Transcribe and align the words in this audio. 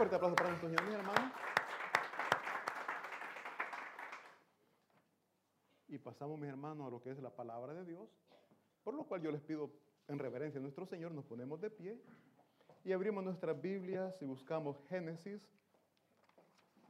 fuerte 0.00 0.16
aplauso 0.16 0.36
para 0.36 0.48
nuestro 0.48 0.70
Señor, 0.70 0.86
mi 0.88 0.94
hermano. 0.94 1.30
Y 5.88 5.98
pasamos, 5.98 6.40
mis 6.40 6.48
hermanos, 6.48 6.86
a 6.86 6.90
lo 6.90 7.02
que 7.02 7.10
es 7.10 7.18
la 7.20 7.28
palabra 7.28 7.74
de 7.74 7.84
Dios, 7.84 8.08
por 8.82 8.94
lo 8.94 9.04
cual 9.04 9.20
yo 9.20 9.30
les 9.30 9.42
pido 9.42 9.70
en 10.08 10.18
reverencia 10.18 10.58
a 10.58 10.62
nuestro 10.62 10.86
Señor, 10.86 11.12
nos 11.12 11.26
ponemos 11.26 11.60
de 11.60 11.68
pie 11.68 12.00
y 12.82 12.92
abrimos 12.92 13.22
nuestras 13.22 13.60
Biblias 13.60 14.16
y 14.22 14.24
buscamos 14.24 14.82
Génesis, 14.88 15.46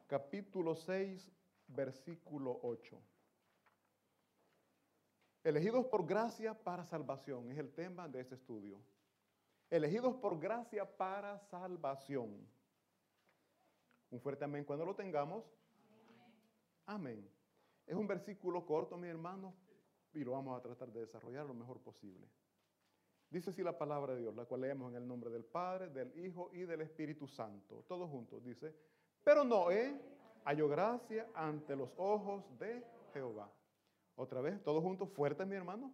capítulo 0.07 0.77
6, 0.77 1.33
versículo 1.67 2.61
8. 2.63 2.97
Elegidos 5.43 5.85
por 5.87 6.07
gracia 6.07 6.55
para 6.55 6.85
salvación 6.85 7.51
es 7.51 7.59
el 7.59 7.73
tema 7.73 8.07
de 8.07 8.21
este 8.21 8.37
estudio. 8.37 8.81
Elegidos 9.69 10.15
por 10.15 10.39
gracia 10.39 10.97
para 10.97 11.41
salvación. 11.41 12.47
Un 14.11 14.21
fuerte 14.21 14.45
amén 14.45 14.65
cuando 14.65 14.85
lo 14.85 14.95
tengamos. 14.95 15.45
Amén. 16.87 17.29
Es 17.87 17.95
un 17.95 18.07
versículo 18.07 18.67
corto, 18.67 18.97
mi 18.97 19.09
hermano, 19.09 19.55
y 20.13 20.25
lo 20.25 20.33
vamos 20.33 20.59
a 20.59 20.63
tratar 20.63 20.93
de 20.93 21.01
desarrollar 21.01 21.47
lo 21.47 21.55
mejor 21.55 21.81
posible. 21.81 22.29
Dice 23.31 23.51
así 23.51 23.63
la 23.63 23.79
palabra 23.79 24.15
de 24.15 24.23
Dios, 24.23 24.35
la 24.35 24.45
cual 24.45 24.63
leemos 24.63 24.91
en 24.91 24.97
el 24.97 25.07
nombre 25.07 25.31
del 25.31 25.45
Padre, 25.45 25.89
del 25.89 26.17
Hijo 26.19 26.51
y 26.53 26.63
del 26.63 26.81
Espíritu 26.81 27.29
Santo. 27.29 27.85
Todos 27.87 28.11
juntos, 28.11 28.43
dice, 28.43 28.75
pero 29.23 29.45
Noé 29.45 30.01
halló 30.45 30.69
gracia 30.69 31.31
ante 31.35 31.77
los 31.77 31.91
ojos 31.97 32.45
de 32.59 32.85
Jehová. 33.13 33.49
Otra 34.17 34.41
vez, 34.41 34.61
todos 34.65 34.83
juntos, 34.83 35.09
fuerte, 35.11 35.47
mi 35.47 35.55
hermano. 35.55 35.93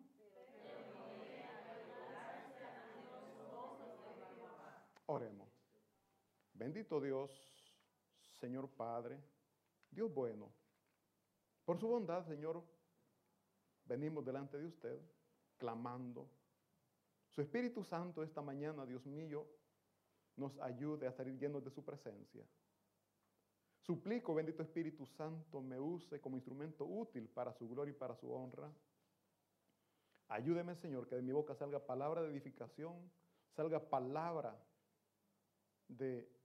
Oremos. 5.07 5.49
Bendito 6.55 7.01
Dios, 7.01 7.31
Señor 8.41 8.69
Padre, 8.71 9.21
Dios 9.91 10.13
bueno, 10.13 10.51
por 11.65 11.79
su 11.79 11.89
bondad, 11.89 12.25
Señor, 12.27 12.63
venimos 13.85 14.25
delante 14.25 14.57
de 14.57 14.67
usted 14.67 15.01
clamando. 15.57 16.29
Su 17.31 17.41
Espíritu 17.41 17.83
Santo 17.83 18.23
esta 18.23 18.41
mañana, 18.41 18.87
Dios 18.87 19.05
mío, 19.05 19.47
nos 20.37 20.59
ayude 20.61 21.07
a 21.07 21.13
salir 21.13 21.39
llenos 21.39 21.65
de 21.65 21.71
su 21.71 21.85
presencia. 21.85 22.47
Suplico, 23.81 24.35
bendito 24.35 24.63
Espíritu 24.63 25.07
Santo, 25.07 25.61
me 25.61 25.79
use 25.79 26.21
como 26.21 26.37
instrumento 26.37 26.85
útil 26.85 27.29
para 27.29 27.53
su 27.53 27.69
gloria 27.69 27.93
y 27.93 27.97
para 27.97 28.17
su 28.17 28.33
honra. 28.33 28.73
Ayúdeme, 30.29 30.75
Señor, 30.77 31.07
que 31.07 31.17
de 31.17 31.23
mi 31.23 31.33
boca 31.33 31.55
salga 31.55 31.85
palabra 31.85 32.23
de 32.23 32.31
edificación, 32.31 33.11
salga 33.55 33.89
palabra 33.89 34.61
de 35.89 36.36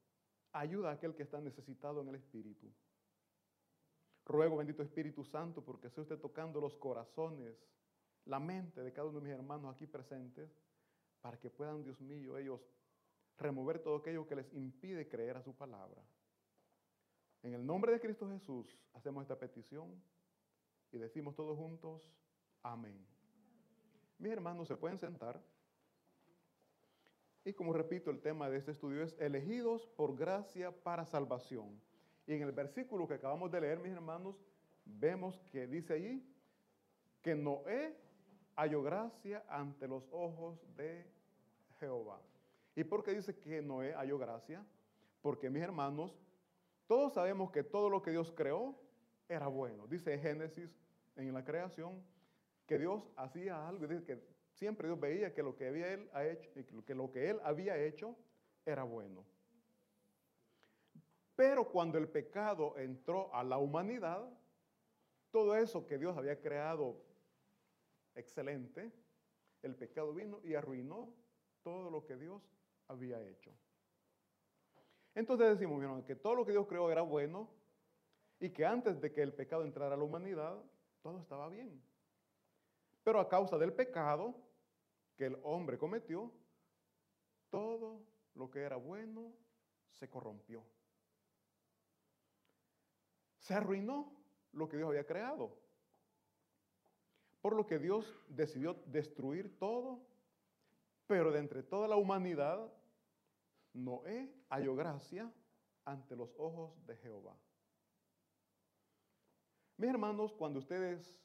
Ayuda 0.53 0.89
a 0.89 0.93
aquel 0.93 1.15
que 1.15 1.23
está 1.23 1.39
necesitado 1.39 2.01
en 2.01 2.09
el 2.09 2.15
Espíritu. 2.15 2.67
Ruego, 4.25 4.57
bendito 4.57 4.83
Espíritu 4.83 5.23
Santo, 5.23 5.63
porque 5.63 5.89
sea 5.89 6.03
usted 6.03 6.19
tocando 6.19 6.61
los 6.61 6.75
corazones, 6.75 7.55
la 8.25 8.39
mente 8.39 8.81
de 8.81 8.93
cada 8.93 9.07
uno 9.07 9.19
de 9.19 9.25
mis 9.25 9.33
hermanos 9.33 9.73
aquí 9.73 9.87
presentes, 9.87 10.49
para 11.21 11.39
que 11.39 11.49
puedan, 11.49 11.83
Dios 11.83 11.99
mío, 12.01 12.37
ellos 12.37 12.61
remover 13.37 13.79
todo 13.79 13.97
aquello 13.97 14.27
que 14.27 14.35
les 14.35 14.53
impide 14.53 15.07
creer 15.07 15.37
a 15.37 15.41
su 15.41 15.55
palabra. 15.55 16.01
En 17.43 17.53
el 17.53 17.65
nombre 17.65 17.91
de 17.91 17.99
Cristo 17.99 18.29
Jesús 18.29 18.77
hacemos 18.93 19.23
esta 19.23 19.39
petición 19.39 20.01
y 20.91 20.97
decimos 20.97 21.35
todos 21.35 21.57
juntos, 21.57 22.13
amén. 22.61 23.03
Mis 24.19 24.31
hermanos, 24.31 24.67
se 24.67 24.75
pueden 24.75 24.99
sentar. 24.99 25.41
Y 27.43 27.53
como 27.53 27.73
repito, 27.73 28.11
el 28.11 28.21
tema 28.21 28.49
de 28.49 28.57
este 28.57 28.71
estudio 28.71 29.03
es 29.03 29.15
elegidos 29.19 29.87
por 29.87 30.15
gracia 30.15 30.71
para 30.71 31.05
salvación. 31.05 31.81
Y 32.27 32.33
en 32.33 32.43
el 32.43 32.51
versículo 32.51 33.07
que 33.07 33.15
acabamos 33.15 33.51
de 33.51 33.61
leer, 33.61 33.79
mis 33.79 33.91
hermanos, 33.91 34.35
vemos 34.85 35.39
que 35.51 35.65
dice 35.65 35.93
allí 35.93 36.23
que 37.21 37.33
Noé 37.35 37.97
halló 38.55 38.83
gracia 38.83 39.43
ante 39.49 39.87
los 39.87 40.07
ojos 40.11 40.59
de 40.75 41.05
Jehová. 41.79 42.21
¿Y 42.75 42.83
por 42.83 43.03
qué 43.03 43.11
dice 43.13 43.37
que 43.37 43.61
Noé 43.61 43.93
halló 43.93 44.19
gracia? 44.19 44.63
Porque, 45.21 45.49
mis 45.49 45.63
hermanos, 45.63 46.15
todos 46.87 47.13
sabemos 47.13 47.51
que 47.51 47.63
todo 47.63 47.89
lo 47.89 48.01
que 48.01 48.11
Dios 48.11 48.31
creó 48.31 48.75
era 49.27 49.47
bueno. 49.47 49.87
Dice 49.87 50.17
Génesis 50.19 50.69
en 51.15 51.33
la 51.33 51.43
creación 51.43 52.03
que 52.67 52.77
Dios 52.77 53.09
hacía 53.15 53.67
algo, 53.67 53.87
dice 53.87 54.03
que 54.03 54.21
Siempre 54.61 54.87
Dios 54.87 54.99
veía 54.99 55.33
que 55.33 55.41
lo 55.41 55.55
que, 55.55 55.69
había 55.69 55.91
él, 55.91 56.07
hecho, 56.13 56.85
que 56.85 56.93
lo 56.93 57.11
que 57.11 57.31
él 57.31 57.39
había 57.43 57.83
hecho 57.83 58.15
era 58.63 58.83
bueno. 58.83 59.25
Pero 61.35 61.67
cuando 61.67 61.97
el 61.97 62.07
pecado 62.07 62.77
entró 62.77 63.33
a 63.33 63.43
la 63.43 63.57
humanidad, 63.57 64.23
todo 65.31 65.55
eso 65.55 65.87
que 65.87 65.97
Dios 65.97 66.15
había 66.15 66.39
creado 66.39 67.03
excelente, 68.13 68.91
el 69.63 69.75
pecado 69.75 70.13
vino 70.13 70.39
y 70.43 70.53
arruinó 70.53 71.11
todo 71.63 71.89
lo 71.89 72.05
que 72.05 72.15
Dios 72.15 72.43
había 72.87 73.19
hecho. 73.19 73.51
Entonces 75.15 75.57
decimos, 75.57 76.05
que 76.05 76.15
todo 76.15 76.35
lo 76.35 76.45
que 76.45 76.51
Dios 76.51 76.67
creó 76.67 76.91
era 76.91 77.01
bueno, 77.01 77.49
y 78.39 78.51
que 78.51 78.63
antes 78.63 79.01
de 79.01 79.11
que 79.11 79.23
el 79.23 79.33
pecado 79.33 79.63
entrara 79.63 79.95
a 79.95 79.97
la 79.97 80.03
humanidad, 80.03 80.61
todo 81.01 81.19
estaba 81.19 81.49
bien. 81.49 81.81
Pero 83.03 83.19
a 83.19 83.27
causa 83.27 83.57
del 83.57 83.73
pecado 83.73 84.50
que 85.15 85.25
el 85.25 85.37
hombre 85.43 85.77
cometió, 85.77 86.31
todo 87.49 88.01
lo 88.35 88.49
que 88.49 88.59
era 88.59 88.77
bueno 88.77 89.33
se 89.91 90.09
corrompió. 90.09 90.63
Se 93.39 93.53
arruinó 93.53 94.11
lo 94.53 94.67
que 94.67 94.77
Dios 94.77 94.89
había 94.89 95.05
creado. 95.05 95.57
Por 97.41 97.55
lo 97.55 97.65
que 97.65 97.79
Dios 97.79 98.13
decidió 98.27 98.75
destruir 98.85 99.57
todo, 99.57 100.05
pero 101.07 101.31
de 101.31 101.39
entre 101.39 101.63
toda 101.63 101.87
la 101.87 101.95
humanidad, 101.95 102.71
Noé 103.73 104.33
halló 104.49 104.75
gracia 104.75 105.31
ante 105.85 106.15
los 106.15 106.33
ojos 106.37 106.73
de 106.85 106.95
Jehová. 106.97 107.35
Mis 109.77 109.89
hermanos, 109.89 110.33
cuando 110.33 110.59
ustedes, 110.59 111.19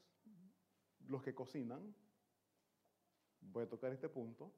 los 1.07 1.21
que 1.21 1.35
cocinan, 1.35 1.95
voy 3.41 3.63
a 3.63 3.69
tocar 3.69 3.91
este 3.91 4.09
punto, 4.09 4.51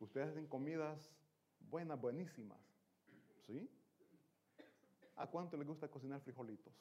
ustedes 0.00 0.28
hacen 0.28 0.46
comidas 0.46 1.10
buenas, 1.60 2.00
buenísimas, 2.00 2.60
¿sí? 3.46 3.70
¿A 5.16 5.26
cuánto 5.26 5.56
les 5.56 5.66
gusta 5.66 5.88
cocinar 5.88 6.20
frijolitos? 6.20 6.74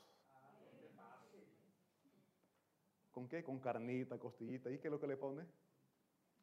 ¿Con 3.12 3.30
qué? 3.30 3.44
Con 3.44 3.60
carnita, 3.60 4.20
costillita. 4.20 4.70
¿Y 4.70 4.78
qué 4.78 4.90
es 4.90 4.92
lo 4.92 5.00
que 5.00 5.08
le 5.08 5.16
pone? 5.16 5.46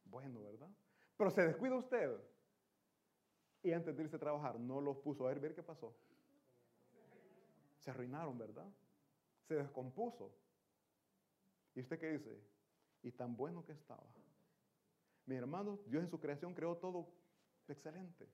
Bueno, 0.05 0.43
¿verdad? 0.43 0.71
Pero 1.19 1.31
se 1.31 1.43
descuida 1.43 1.77
usted. 1.77 2.19
Y 3.63 3.73
antes 3.73 3.95
de 3.95 4.03
irse 4.03 4.17
a 4.17 4.19
trabajar, 4.19 4.59
no 4.59 4.81
los 4.81 4.97
puso 4.97 5.29
a 5.29 5.35
ver, 5.35 5.55
qué 5.55 5.63
pasó. 5.63 5.95
Se 7.79 7.91
arruinaron, 7.91 8.39
¿verdad? 8.39 8.67
Se 9.47 9.55
descompuso. 9.55 10.35
¿Y 11.75 11.81
usted 11.81 11.99
qué 11.99 12.13
dice? 12.13 12.41
Y 13.03 13.13
tan 13.13 13.37
bueno 13.37 13.63
que 13.65 13.73
estaba. 13.73 14.07
Mi 15.27 15.37
hermano, 15.37 15.79
Dios 15.87 16.03
en 16.03 16.11
su 16.11 16.19
creación 16.19 16.55
creó 16.55 16.77
todo 16.77 17.09
excelente. 17.69 18.29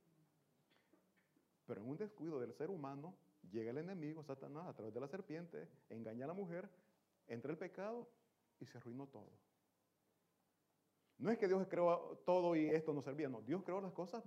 Pero 1.66 1.82
en 1.82 1.88
un 1.88 1.96
descuido 1.96 2.40
del 2.40 2.54
ser 2.54 2.70
humano, 2.70 3.14
llega 3.50 3.70
el 3.70 3.78
enemigo, 3.78 4.22
Satanás, 4.22 4.66
a 4.66 4.74
través 4.74 4.94
de 4.94 5.00
la 5.00 5.08
serpiente, 5.08 5.68
engaña 5.90 6.24
a 6.24 6.28
la 6.28 6.34
mujer, 6.34 6.68
entra 7.26 7.52
el 7.52 7.58
pecado 7.58 8.08
y 8.60 8.66
se 8.66 8.78
arruinó 8.78 9.06
todo. 9.06 9.30
No 11.18 11.30
es 11.30 11.38
que 11.38 11.48
Dios 11.48 11.66
creó 11.68 12.20
todo 12.24 12.54
y 12.54 12.66
esto 12.66 12.92
no 12.92 13.02
servía, 13.02 13.28
no. 13.28 13.42
Dios 13.42 13.62
creó 13.64 13.80
las 13.80 13.92
cosas 13.92 14.24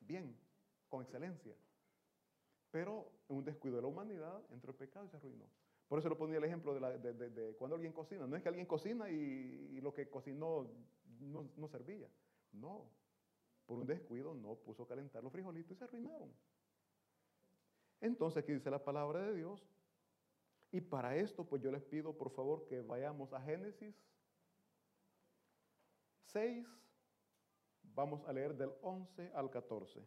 bien, 0.00 0.36
con 0.88 1.02
excelencia. 1.02 1.54
Pero 2.70 3.10
en 3.28 3.36
un 3.36 3.44
descuido 3.44 3.76
de 3.76 3.82
la 3.82 3.88
humanidad 3.88 4.42
entró 4.50 4.70
el 4.70 4.76
pecado 4.76 5.06
y 5.06 5.08
se 5.10 5.16
arruinó. 5.16 5.44
Por 5.86 5.98
eso 5.98 6.08
lo 6.08 6.18
ponía 6.18 6.38
el 6.38 6.44
ejemplo 6.44 6.74
de, 6.74 7.54
cuando 7.58 7.76
alguien 7.76 7.92
cocina. 7.92 8.26
No 8.26 8.36
es 8.36 8.42
que 8.42 8.48
alguien 8.48 8.66
cocina 8.66 9.08
y, 9.10 9.80
lo 9.80 9.92
que 9.92 10.08
cocinó 10.08 10.66
no, 11.20 11.68
servía. 11.68 12.08
No. 12.52 12.90
Por 13.66 13.78
un 13.78 13.86
descuido 13.86 14.34
no 14.34 14.56
puso 14.56 14.84
a 14.84 14.88
calentar 14.88 15.22
los 15.22 15.32
frijolitos 15.32 15.72
y 15.72 15.74
se 15.76 15.84
arruinaron. 15.84 16.32
Entonces 18.00 18.42
aquí 18.42 18.52
dice 18.52 18.70
la 18.70 18.82
palabra 18.82 19.22
de 19.22 19.34
Dios. 19.34 19.68
Y 20.70 20.80
para 20.80 21.16
esto, 21.16 21.44
pues 21.44 21.62
yo 21.62 21.70
les 21.70 21.82
pido 21.82 22.16
por 22.16 22.30
favor 22.30 22.66
que 22.66 22.82
vayamos 22.82 23.32
a 23.32 23.40
Génesis 23.40 23.94
6. 26.26 26.66
Vamos 27.82 28.24
a 28.26 28.32
leer 28.32 28.54
del 28.54 28.72
11 28.82 29.32
al 29.34 29.50
14. 29.50 30.06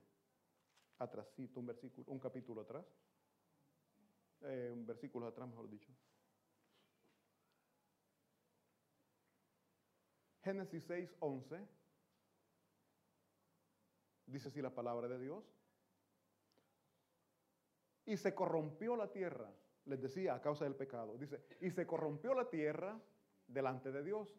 Atrásito, 0.99 1.59
un 1.59 1.65
versículo, 1.65 2.05
un 2.11 2.19
capítulo 2.19 2.61
atrás. 2.61 2.85
Eh, 4.41 4.71
un 4.71 4.85
versículo 4.85 5.27
atrás, 5.27 5.47
mejor 5.49 5.69
dicho. 5.69 5.91
Génesis 10.43 10.83
6, 10.85 11.15
11. 11.19 11.67
Dice 14.25 14.47
así 14.47 14.61
la 14.61 14.73
palabra 14.73 15.07
de 15.07 15.19
Dios. 15.19 15.43
Y 18.05 18.17
se 18.17 18.33
corrompió 18.33 18.95
la 18.95 19.11
tierra, 19.11 19.51
les 19.85 20.01
decía, 20.01 20.33
a 20.33 20.41
causa 20.41 20.65
del 20.65 20.75
pecado. 20.75 21.17
Dice, 21.17 21.41
y 21.59 21.69
se 21.69 21.85
corrompió 21.85 22.33
la 22.33 22.49
tierra 22.49 22.99
delante 23.47 23.91
de 23.91 24.03
Dios. 24.03 24.35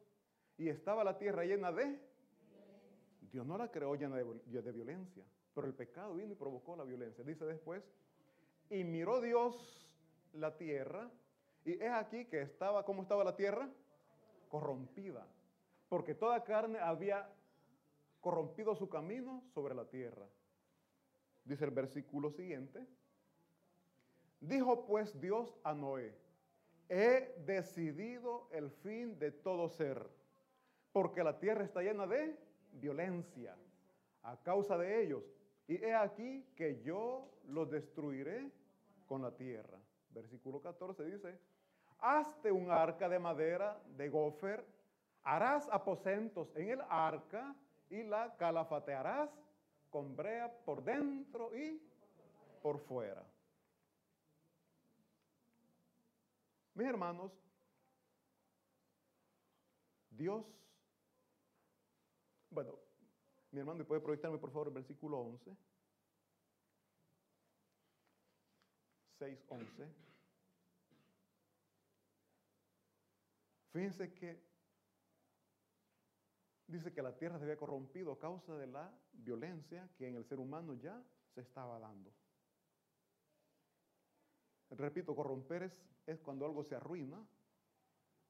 Y 0.58 0.68
estaba 0.68 1.04
la 1.04 1.18
tierra 1.18 1.44
llena 1.44 1.72
de... 1.72 2.00
Dios 3.30 3.46
no 3.46 3.56
la 3.56 3.70
creó 3.70 3.94
llena 3.94 4.16
de, 4.16 4.62
de 4.62 4.72
violencia, 4.72 5.24
pero 5.54 5.66
el 5.66 5.72
pecado 5.72 6.14
vino 6.14 6.32
y 6.32 6.36
provocó 6.36 6.76
la 6.76 6.84
violencia. 6.84 7.24
Dice 7.24 7.46
después, 7.46 7.82
y 8.68 8.84
miró 8.84 9.22
Dios 9.22 9.90
la 10.34 10.54
tierra, 10.56 11.10
y 11.64 11.72
es 11.72 11.90
aquí 11.92 12.26
que 12.26 12.42
estaba, 12.42 12.84
¿cómo 12.84 13.02
estaba 13.02 13.24
la 13.24 13.34
tierra? 13.34 13.70
Corrompida, 14.50 15.26
porque 15.92 16.14
toda 16.14 16.42
carne 16.42 16.78
había 16.78 17.28
corrompido 18.22 18.74
su 18.74 18.88
camino 18.88 19.44
sobre 19.52 19.74
la 19.74 19.84
tierra. 19.84 20.26
Dice 21.44 21.66
el 21.66 21.70
versículo 21.70 22.30
siguiente, 22.30 22.86
dijo 24.40 24.86
pues 24.86 25.20
Dios 25.20 25.54
a 25.62 25.74
Noé, 25.74 26.16
he 26.88 27.34
decidido 27.44 28.48
el 28.52 28.70
fin 28.70 29.18
de 29.18 29.32
todo 29.32 29.68
ser, 29.68 30.08
porque 30.92 31.22
la 31.22 31.38
tierra 31.38 31.62
está 31.62 31.82
llena 31.82 32.06
de 32.06 32.38
violencia 32.72 33.54
a 34.22 34.42
causa 34.42 34.78
de 34.78 35.02
ellos. 35.02 35.22
Y 35.68 35.74
he 35.74 35.94
aquí 35.94 36.42
que 36.56 36.80
yo 36.80 37.28
los 37.48 37.70
destruiré 37.70 38.50
con 39.06 39.20
la 39.20 39.32
tierra. 39.32 39.78
Versículo 40.08 40.58
14 40.62 41.04
dice, 41.04 41.38
hazte 41.98 42.50
un 42.50 42.70
arca 42.70 43.10
de 43.10 43.18
madera 43.18 43.78
de 43.94 44.08
gofer, 44.08 44.64
harás 45.22 45.68
aposentos 45.70 46.54
en 46.56 46.70
el 46.70 46.80
arca 46.88 47.54
y 47.88 48.02
la 48.02 48.36
calafatearás 48.36 49.30
con 49.90 50.16
brea 50.16 50.50
por 50.64 50.82
dentro 50.82 51.54
y 51.56 51.80
por 52.62 52.78
fuera. 52.78 53.24
Mis 56.74 56.86
hermanos, 56.86 57.32
Dios, 60.10 60.46
bueno, 62.50 62.78
mi 63.50 63.60
hermano, 63.60 63.84
¿puede 63.84 64.00
proyectarme 64.00 64.38
por 64.38 64.50
favor 64.50 64.68
el 64.68 64.74
versículo 64.74 65.18
11? 65.18 65.56
6, 69.18 69.44
11. 69.48 69.88
Fíjense 73.72 74.12
que 74.14 74.51
dice 76.72 76.92
que 76.92 77.02
la 77.02 77.16
tierra 77.16 77.38
se 77.38 77.44
había 77.44 77.56
corrompido 77.56 78.12
a 78.12 78.18
causa 78.18 78.56
de 78.56 78.66
la 78.66 78.90
violencia 79.12 79.88
que 79.96 80.08
en 80.08 80.16
el 80.16 80.24
ser 80.24 80.40
humano 80.40 80.74
ya 80.74 81.02
se 81.34 81.42
estaba 81.42 81.78
dando. 81.78 82.10
Repito, 84.70 85.14
corromper 85.14 85.70
es, 86.06 86.20
cuando 86.20 86.46
algo 86.46 86.64
se 86.64 86.74
arruina, 86.74 87.22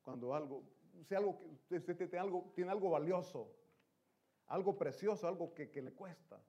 cuando 0.02 0.34
algo, 0.34 0.64
si 1.04 1.14
algo, 1.14 1.40
tiene 1.68 2.18
algo, 2.18 2.52
tiene 2.54 2.70
algo 2.72 2.90
valioso, 2.90 3.54
algo 4.48 4.76
precioso, 4.76 5.28
algo 5.28 5.54
que, 5.54 5.70
le 5.80 5.92
cuesta, 5.92 6.42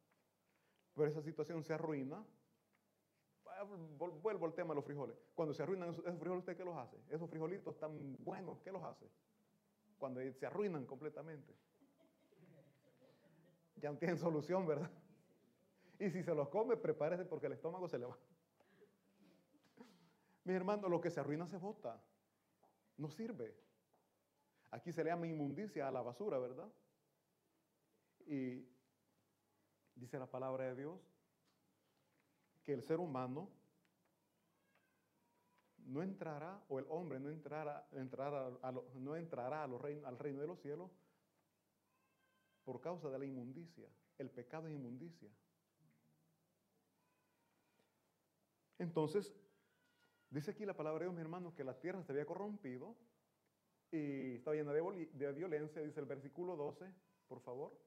pero 0.96 1.08
esa 1.08 1.22
situación 1.22 1.64
se 1.64 1.74
arruina. 1.74 2.26
Vuelvo 3.98 4.48
al 4.48 4.54
tema 4.56 4.70
de 4.70 4.76
los 4.76 4.86
frijoles. 4.86 5.16
Cuando 5.36 5.54
se 5.54 5.62
arruinan 5.62 5.90
esos, 5.90 6.04
frijoles, 6.04 6.40
¿usted 6.40 6.58
qué 6.58 6.66
los 6.66 6.76
hace? 6.76 6.98
Esos 7.10 7.30
frijolitos 7.30 7.78
tan 7.78 8.18
buenos, 8.24 8.60
¿qué 8.62 8.72
los 8.72 8.84
hace? 8.84 9.08
Cuando 10.00 10.20
se 10.34 10.46
arruinan 10.46 10.86
completamente 10.86 11.54
ya 13.84 13.92
no 13.92 13.98
tienen 13.98 14.18
solución, 14.18 14.66
¿verdad? 14.66 14.90
Y 16.00 16.10
si 16.10 16.24
se 16.24 16.34
los 16.34 16.48
come, 16.48 16.78
prepárese 16.78 17.26
porque 17.26 17.48
el 17.48 17.54
estómago 17.54 17.88
se 17.88 18.00
le 18.00 18.06
va. 18.06 18.18
Mis 20.46 20.56
hermanos, 20.56 20.90
lo 20.90 21.02
que 21.02 21.12
se 21.12 21.20
arruina 21.20 21.46
se 21.46 21.58
bota. 21.58 22.02
No 22.98 23.10
sirve. 23.10 23.56
Aquí 24.72 24.92
se 24.92 25.04
le 25.04 25.10
llama 25.10 25.28
inmundicia 25.28 25.88
a 25.88 25.92
la 25.92 26.02
basura, 26.02 26.40
¿verdad? 26.40 26.72
Y 28.26 28.66
dice 29.96 30.18
la 30.18 30.28
palabra 30.28 30.66
de 30.66 30.76
Dios 30.76 31.00
que 32.64 32.74
el 32.74 32.82
ser 32.82 33.00
humano 33.00 33.50
no 35.80 36.02
entrará, 36.02 36.64
o 36.70 36.80
el 36.80 36.86
hombre 36.88 37.20
no 37.20 37.30
entrará, 37.30 37.86
entrará 37.92 38.50
no 38.96 39.18
entrará 39.18 39.64
al 39.64 40.18
reino 40.18 40.40
de 40.40 40.48
los 40.48 40.62
cielos 40.62 40.90
por 42.64 42.82
causa 42.82 43.10
de 43.10 43.20
la 43.20 43.26
inmundicia. 43.26 43.90
El 44.18 44.30
pecado 44.30 44.68
es 44.68 44.74
inmundicia. 44.74 45.30
Entonces, 48.80 49.34
dice 50.30 50.52
aquí 50.52 50.66
la 50.66 50.76
palabra 50.76 51.00
de 51.00 51.06
Dios, 51.06 51.16
mi 51.16 51.22
hermano, 51.22 51.54
que 51.54 51.64
la 51.64 51.80
tierra 51.80 52.04
se 52.04 52.12
había 52.12 52.26
corrompido 52.26 52.96
y 53.92 54.36
estaba 54.36 54.56
llena 54.56 54.74
de, 54.74 55.10
de 55.14 55.32
violencia, 55.34 55.82
dice 55.82 56.00
el 56.00 56.06
versículo 56.06 56.56
12, 56.56 56.92
por 57.28 57.40
favor. 57.40 57.78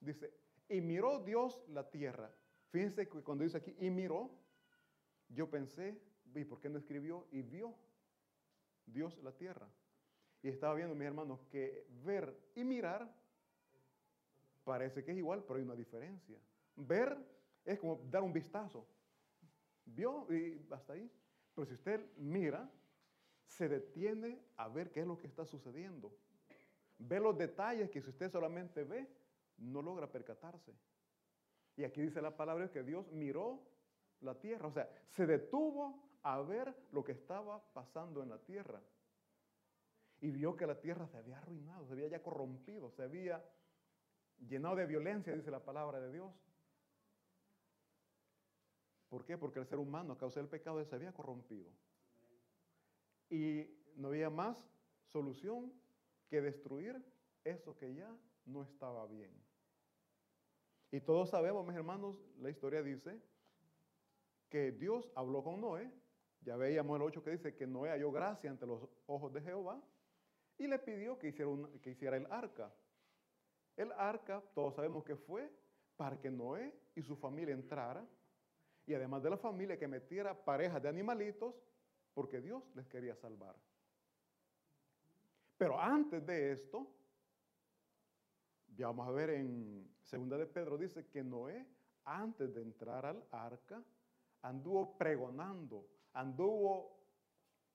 Dice, 0.00 0.34
y 0.68 0.80
miró 0.80 1.20
Dios 1.20 1.62
la 1.68 1.88
tierra. 1.90 2.34
Fíjense 2.70 3.08
que 3.08 3.22
cuando 3.22 3.44
dice 3.44 3.58
aquí, 3.58 3.76
y 3.78 3.90
miró, 3.90 4.30
yo 5.28 5.48
pensé, 5.50 6.00
¿y 6.34 6.44
por 6.44 6.60
qué 6.60 6.68
no 6.68 6.78
escribió? 6.78 7.26
Y 7.30 7.42
vio 7.42 7.74
Dios 8.86 9.18
la 9.22 9.32
tierra. 9.32 9.68
Y 10.42 10.48
estaba 10.48 10.74
viendo, 10.74 10.94
mis 10.94 11.06
hermanos, 11.06 11.44
que 11.50 11.86
ver 12.04 12.36
y 12.54 12.64
mirar 12.64 13.14
parece 14.64 15.04
que 15.04 15.12
es 15.12 15.18
igual, 15.18 15.42
pero 15.42 15.56
hay 15.58 15.64
una 15.64 15.74
diferencia. 15.74 16.38
Ver 16.76 17.16
es 17.64 17.78
como 17.78 18.00
dar 18.10 18.22
un 18.22 18.32
vistazo. 18.32 18.86
Vio 19.84 20.26
y 20.32 20.66
hasta 20.70 20.94
ahí. 20.94 21.10
Pero 21.54 21.66
si 21.66 21.74
usted 21.74 22.12
mira, 22.16 22.70
se 23.46 23.68
detiene 23.68 24.40
a 24.56 24.68
ver 24.68 24.90
qué 24.90 25.00
es 25.00 25.06
lo 25.06 25.18
que 25.18 25.26
está 25.26 25.44
sucediendo. 25.44 26.16
Ve 26.98 27.20
los 27.20 27.36
detalles 27.36 27.90
que 27.90 28.00
si 28.00 28.10
usted 28.10 28.30
solamente 28.30 28.84
ve, 28.84 29.08
no 29.58 29.82
logra 29.82 30.10
percatarse. 30.10 30.72
Y 31.76 31.84
aquí 31.84 32.02
dice 32.02 32.22
la 32.22 32.36
palabra 32.36 32.70
que 32.70 32.82
Dios 32.82 33.10
miró 33.12 33.62
la 34.20 34.38
tierra, 34.38 34.68
o 34.68 34.72
sea, 34.72 34.88
se 35.08 35.26
detuvo 35.26 36.18
a 36.22 36.40
ver 36.42 36.74
lo 36.92 37.02
que 37.02 37.12
estaba 37.12 37.60
pasando 37.72 38.22
en 38.22 38.28
la 38.28 38.38
tierra. 38.38 38.80
Y 40.20 40.30
vio 40.30 40.56
que 40.56 40.66
la 40.66 40.80
tierra 40.80 41.08
se 41.08 41.16
había 41.16 41.38
arruinado, 41.38 41.86
se 41.86 41.94
había 41.94 42.08
ya 42.08 42.22
corrompido, 42.22 42.90
se 42.90 43.02
había 43.02 43.44
llenado 44.48 44.76
de 44.76 44.86
violencia, 44.86 45.34
dice 45.34 45.50
la 45.50 45.64
palabra 45.64 46.00
de 46.00 46.12
Dios. 46.12 46.32
¿Por 49.08 49.24
qué? 49.24 49.36
Porque 49.36 49.58
el 49.58 49.66
ser 49.66 49.78
humano 49.78 50.14
a 50.14 50.18
causa 50.18 50.40
del 50.40 50.48
pecado 50.48 50.82
se 50.84 50.94
había 50.94 51.12
corrompido. 51.12 51.70
Y 53.28 53.66
no 53.96 54.08
había 54.08 54.30
más 54.30 54.70
solución 55.12 55.72
que 56.28 56.40
destruir 56.40 57.04
eso 57.44 57.76
que 57.76 57.94
ya 57.94 58.10
no 58.46 58.62
estaba 58.62 59.06
bien. 59.06 59.30
Y 60.90 61.00
todos 61.00 61.30
sabemos, 61.30 61.66
mis 61.66 61.76
hermanos, 61.76 62.16
la 62.38 62.50
historia 62.50 62.82
dice 62.82 63.20
que 64.48 64.72
Dios 64.72 65.10
habló 65.14 65.42
con 65.42 65.60
Noé. 65.60 65.90
Ya 66.42 66.56
veíamos 66.56 66.96
el 66.96 67.02
8 67.02 67.22
que 67.22 67.30
dice 67.30 67.54
que 67.54 67.66
Noé 67.66 67.90
halló 67.90 68.10
gracia 68.12 68.50
ante 68.50 68.66
los 68.66 68.88
ojos 69.06 69.32
de 69.32 69.40
Jehová 69.40 69.80
y 70.58 70.66
le 70.66 70.78
pidió 70.78 71.18
que 71.18 71.28
hiciera, 71.28 71.50
que 71.80 71.90
hiciera 71.90 72.16
el 72.16 72.26
arca. 72.30 72.72
El 73.76 73.92
arca, 73.92 74.42
todos 74.54 74.74
sabemos 74.74 75.04
que 75.04 75.16
fue 75.16 75.50
para 75.96 76.20
que 76.20 76.30
Noé 76.30 76.74
y 76.94 77.02
su 77.02 77.16
familia 77.16 77.54
entrara 77.54 78.06
y 78.86 78.94
además 78.94 79.22
de 79.22 79.30
la 79.30 79.36
familia 79.36 79.78
que 79.78 79.88
metiera 79.88 80.34
parejas 80.44 80.82
de 80.82 80.88
animalitos 80.88 81.54
porque 82.14 82.40
Dios 82.40 82.62
les 82.74 82.86
quería 82.86 83.14
salvar. 83.14 83.56
Pero 85.56 85.78
antes 85.78 86.24
de 86.26 86.52
esto, 86.52 86.86
ya 88.74 88.88
vamos 88.88 89.08
a 89.08 89.12
ver 89.12 89.30
en 89.30 89.88
segunda 90.02 90.36
de 90.36 90.46
Pedro 90.46 90.76
dice 90.76 91.06
que 91.06 91.22
Noé 91.22 91.66
antes 92.04 92.52
de 92.52 92.62
entrar 92.62 93.06
al 93.06 93.24
arca 93.30 93.82
anduvo 94.42 94.96
pregonando, 94.98 95.86
anduvo 96.14 96.98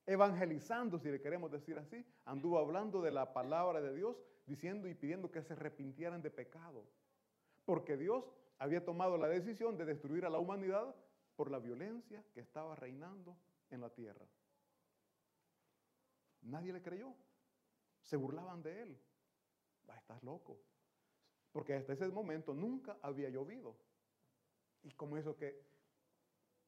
evangelizando, 0.06 1.00
si 1.00 1.10
le 1.10 1.22
queremos 1.22 1.52
decir 1.52 1.78
así, 1.78 2.06
anduvo 2.26 2.60
hablando 2.60 3.02
de 3.02 3.12
la 3.12 3.34
palabra 3.34 3.82
de 3.82 3.94
Dios, 3.94 4.18
diciendo 4.48 4.88
y 4.88 4.96
pidiendo 4.96 5.30
que 5.30 5.44
se 5.44 5.54
arrepintieran 5.54 6.22
de 6.22 6.32
pecado. 6.32 6.84
Porque 7.66 7.98
Dios 7.98 8.26
había 8.58 8.84
tomado 8.84 9.18
la 9.18 9.28
decisión 9.28 9.78
de 9.78 9.86
destruir 9.86 10.26
a 10.26 10.30
la 10.30 10.40
humanidad 10.40 10.96
por 11.36 11.52
la 11.52 11.60
violencia 11.60 12.24
que 12.34 12.40
estaba 12.40 12.76
reinando 12.76 13.38
en 13.70 13.82
la 13.82 13.90
tierra. 13.90 14.26
Nadie 16.42 16.74
le 16.74 16.82
creyó. 16.82 17.14
Se 18.02 18.16
burlaban 18.16 18.64
de 18.64 18.82
él. 18.82 18.98
Ah, 19.90 19.98
estás 19.98 20.24
loco. 20.24 20.58
Porque 21.52 21.76
hasta 21.76 21.94
ese 21.94 22.08
momento 22.08 22.54
nunca 22.54 22.98
había 23.02 23.30
llovido. 23.30 23.76
Y 24.84 24.92
como 24.92 25.18
eso 25.18 25.36
que 25.36 25.62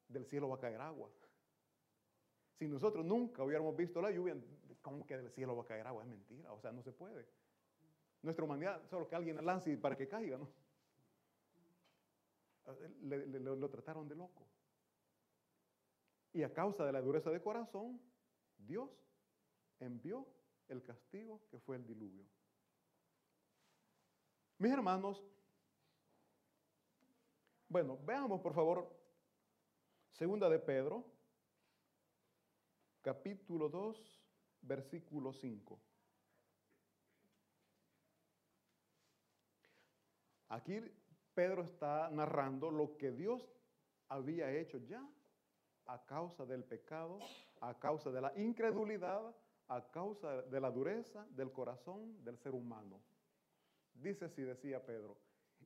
del 0.09 0.25
cielo 0.25 0.49
va 0.49 0.55
a 0.55 0.59
caer 0.59 0.81
agua. 0.81 1.09
Si 2.57 2.67
nosotros 2.67 3.05
nunca 3.05 3.43
hubiéramos 3.43 3.75
visto 3.75 4.01
la 4.01 4.11
lluvia, 4.11 4.35
¿cómo 4.81 5.05
que 5.05 5.15
del 5.15 5.31
cielo 5.31 5.55
va 5.55 5.63
a 5.63 5.67
caer 5.67 5.87
agua? 5.87 6.03
Es 6.03 6.09
mentira, 6.09 6.51
o 6.51 6.59
sea, 6.59 6.73
no 6.73 6.81
se 6.81 6.91
puede. 6.91 7.25
Nuestra 8.21 8.45
humanidad, 8.45 8.81
solo 8.89 9.07
que 9.07 9.15
alguien 9.15 9.43
lance 9.45 9.77
para 9.77 9.95
que 9.95 10.07
caiga, 10.07 10.37
¿no? 10.37 10.49
lo 13.01 13.69
trataron 13.69 14.07
de 14.07 14.15
loco. 14.15 14.45
Y 16.33 16.43
a 16.43 16.53
causa 16.53 16.85
de 16.85 16.91
la 16.91 17.01
dureza 17.01 17.31
de 17.31 17.41
corazón, 17.41 17.99
Dios 18.57 18.91
envió 19.79 20.27
el 20.67 20.83
castigo 20.83 21.41
que 21.49 21.59
fue 21.59 21.77
el 21.77 21.85
diluvio. 21.85 22.25
Mis 24.59 24.71
hermanos, 24.71 25.25
bueno, 27.69 27.97
veamos 28.03 28.41
por 28.41 28.53
favor, 28.53 28.93
segunda 30.11 30.49
de 30.49 30.59
Pedro, 30.59 31.05
capítulo 33.01 33.69
2, 33.69 34.21
versículo 34.61 35.33
5. 35.33 35.79
Aquí 40.59 40.77
Pedro 41.33 41.63
está 41.63 42.09
narrando 42.09 42.69
lo 42.69 42.97
que 42.97 43.13
Dios 43.13 43.49
había 44.09 44.51
hecho 44.51 44.77
ya 44.79 45.01
a 45.85 46.05
causa 46.05 46.45
del 46.45 46.65
pecado, 46.65 47.17
a 47.61 47.79
causa 47.79 48.11
de 48.11 48.19
la 48.19 48.37
incredulidad, 48.37 49.33
a 49.69 49.89
causa 49.89 50.41
de 50.41 50.59
la 50.59 50.69
dureza 50.69 51.25
del 51.29 51.53
corazón 51.53 52.21
del 52.25 52.37
ser 52.39 52.53
humano. 52.53 52.99
Dice 53.93 54.25
así, 54.25 54.41
decía 54.41 54.85
Pedro, 54.85 55.15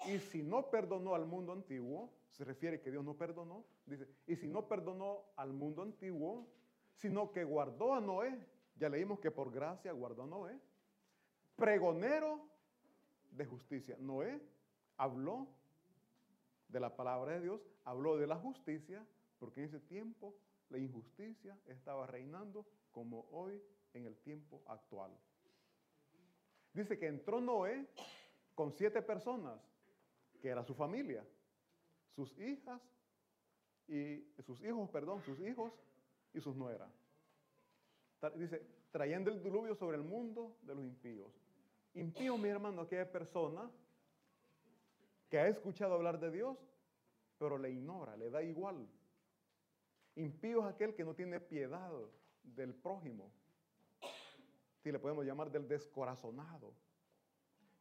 y 0.05 0.19
si 0.19 0.43
no 0.43 0.69
perdonó 0.69 1.15
al 1.15 1.25
mundo 1.25 1.53
antiguo, 1.53 2.13
se 2.29 2.43
refiere 2.43 2.79
que 2.79 2.91
Dios 2.91 3.03
no 3.03 3.15
perdonó, 3.15 3.65
dice, 3.87 4.07
y 4.27 4.35
si 4.35 4.47
no 4.47 4.67
perdonó 4.67 5.23
al 5.37 5.53
mundo 5.53 5.81
antiguo, 5.81 6.47
sino 6.93 7.31
que 7.31 7.43
guardó 7.43 7.95
a 7.95 7.99
Noé, 7.99 8.45
ya 8.75 8.89
leímos 8.89 9.19
que 9.19 9.31
por 9.31 9.51
gracia 9.51 9.91
guardó 9.91 10.21
a 10.21 10.27
Noé, 10.27 10.59
pregonero 11.55 12.47
de 13.31 13.45
justicia. 13.47 13.97
Noé 13.99 14.52
habló 14.97 15.47
de 16.67 16.79
la 16.79 16.95
palabra 16.95 17.33
de 17.33 17.41
Dios, 17.41 17.61
habló 17.83 18.17
de 18.17 18.27
la 18.27 18.37
justicia, 18.37 19.05
porque 19.39 19.61
en 19.61 19.67
ese 19.67 19.79
tiempo 19.79 20.35
la 20.69 20.77
injusticia 20.77 21.57
estaba 21.67 22.07
reinando 22.07 22.65
como 22.91 23.27
hoy 23.31 23.61
en 23.93 24.05
el 24.05 24.17
tiempo 24.17 24.61
actual. 24.67 25.11
Dice 26.73 26.97
que 26.97 27.07
entró 27.07 27.39
Noé 27.39 27.87
con 28.55 28.71
siete 28.71 29.01
personas, 29.01 29.59
que 30.41 30.49
era 30.49 30.63
su 30.63 30.73
familia, 30.73 31.23
sus 32.15 32.37
hijas 32.39 32.81
y 33.87 34.25
sus 34.41 34.61
hijos, 34.63 34.89
perdón, 34.89 35.21
sus 35.21 35.39
hijos 35.39 35.71
y 36.33 36.41
sus 36.41 36.55
nueras. 36.55 36.91
Dice, 38.35 38.65
trayendo 38.91 39.29
el 39.29 39.43
diluvio 39.43 39.75
sobre 39.75 39.97
el 39.97 40.03
mundo 40.03 40.57
de 40.61 40.75
los 40.75 40.83
impíos. 40.83 41.31
Impío, 41.93 42.37
mi 42.37 42.49
hermano, 42.49 42.81
aquella 42.81 43.11
persona 43.11 43.69
que 45.33 45.39
ha 45.39 45.47
escuchado 45.47 45.95
hablar 45.95 46.19
de 46.19 46.29
Dios, 46.29 46.59
pero 47.39 47.57
le 47.57 47.71
ignora, 47.71 48.15
le 48.15 48.29
da 48.29 48.43
igual. 48.43 48.87
Impío 50.15 50.59
es 50.59 50.71
aquel 50.71 50.93
que 50.93 51.03
no 51.03 51.15
tiene 51.15 51.39
piedad 51.39 51.91
del 52.43 52.75
prójimo. 52.75 53.31
Si 54.83 54.91
le 54.91 54.99
podemos 54.99 55.25
llamar 55.25 55.49
del 55.49 55.67
descorazonado. 55.67 56.75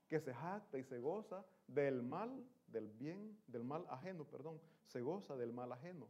Que 0.08 0.18
se 0.18 0.32
jacta 0.32 0.78
y 0.78 0.82
se 0.84 0.98
goza 0.98 1.44
del 1.66 2.02
mal, 2.02 2.42
del 2.68 2.88
bien, 2.88 3.38
del 3.46 3.64
mal 3.64 3.84
ajeno, 3.90 4.24
perdón. 4.24 4.58
Se 4.86 5.02
goza 5.02 5.36
del 5.36 5.52
mal 5.52 5.70
ajeno. 5.72 6.08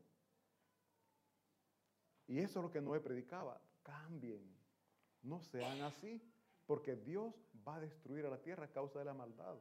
Y 2.29 2.39
eso 2.39 2.61
es 2.61 2.63
lo 2.67 2.71
que 2.71 2.81
Noé 2.81 3.01
predicaba. 3.01 3.61
Cambien. 3.83 4.49
No 5.25 5.41
sean 5.41 5.81
así. 5.81 6.23
Porque 6.67 6.95
Dios 6.95 7.35
va 7.67 7.79
a 7.79 7.81
destruir 7.81 8.27
a 8.27 8.31
la 8.31 8.41
tierra 8.41 8.67
a 8.67 8.71
causa 8.71 9.01
de 9.01 9.07
la 9.07 9.15
maldad. 9.15 9.59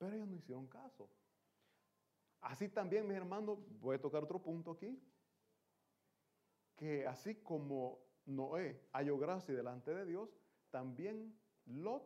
Pero 0.00 0.16
ellos 0.16 0.28
no 0.28 0.36
hicieron 0.36 0.66
caso. 0.66 1.10
Así 2.40 2.70
también, 2.70 3.06
mis 3.06 3.18
hermanos, 3.18 3.58
voy 3.80 3.96
a 3.96 4.00
tocar 4.00 4.24
otro 4.24 4.42
punto 4.42 4.70
aquí 4.70 4.98
que 6.74 7.06
así 7.06 7.34
como 7.42 7.98
Noé 8.24 8.88
halló 8.94 9.18
gracia 9.18 9.54
delante 9.54 9.92
de 9.92 10.06
Dios, 10.06 10.30
también 10.70 11.38
Lot, 11.66 12.02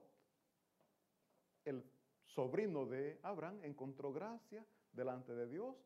el 1.65 1.89
sobrino 2.25 2.85
de 2.85 3.21
Abraham, 3.23 3.61
encontró 3.63 4.13
gracia 4.13 4.67
delante 4.93 5.33
de 5.33 5.47
Dios 5.47 5.77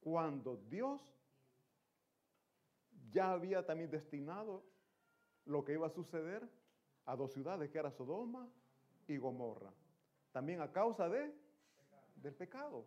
cuando 0.00 0.58
Dios 0.68 1.00
ya 3.10 3.32
había 3.32 3.64
también 3.64 3.90
destinado 3.90 4.62
lo 5.46 5.64
que 5.64 5.72
iba 5.72 5.86
a 5.86 5.90
suceder 5.90 6.46
a 7.06 7.16
dos 7.16 7.32
ciudades, 7.32 7.70
que 7.70 7.78
era 7.78 7.90
Sodoma 7.90 8.46
y 9.08 9.16
Gomorra. 9.16 9.72
También 10.32 10.60
a 10.60 10.72
causa 10.72 11.08
de, 11.08 11.34
del 12.16 12.34
pecado. 12.34 12.86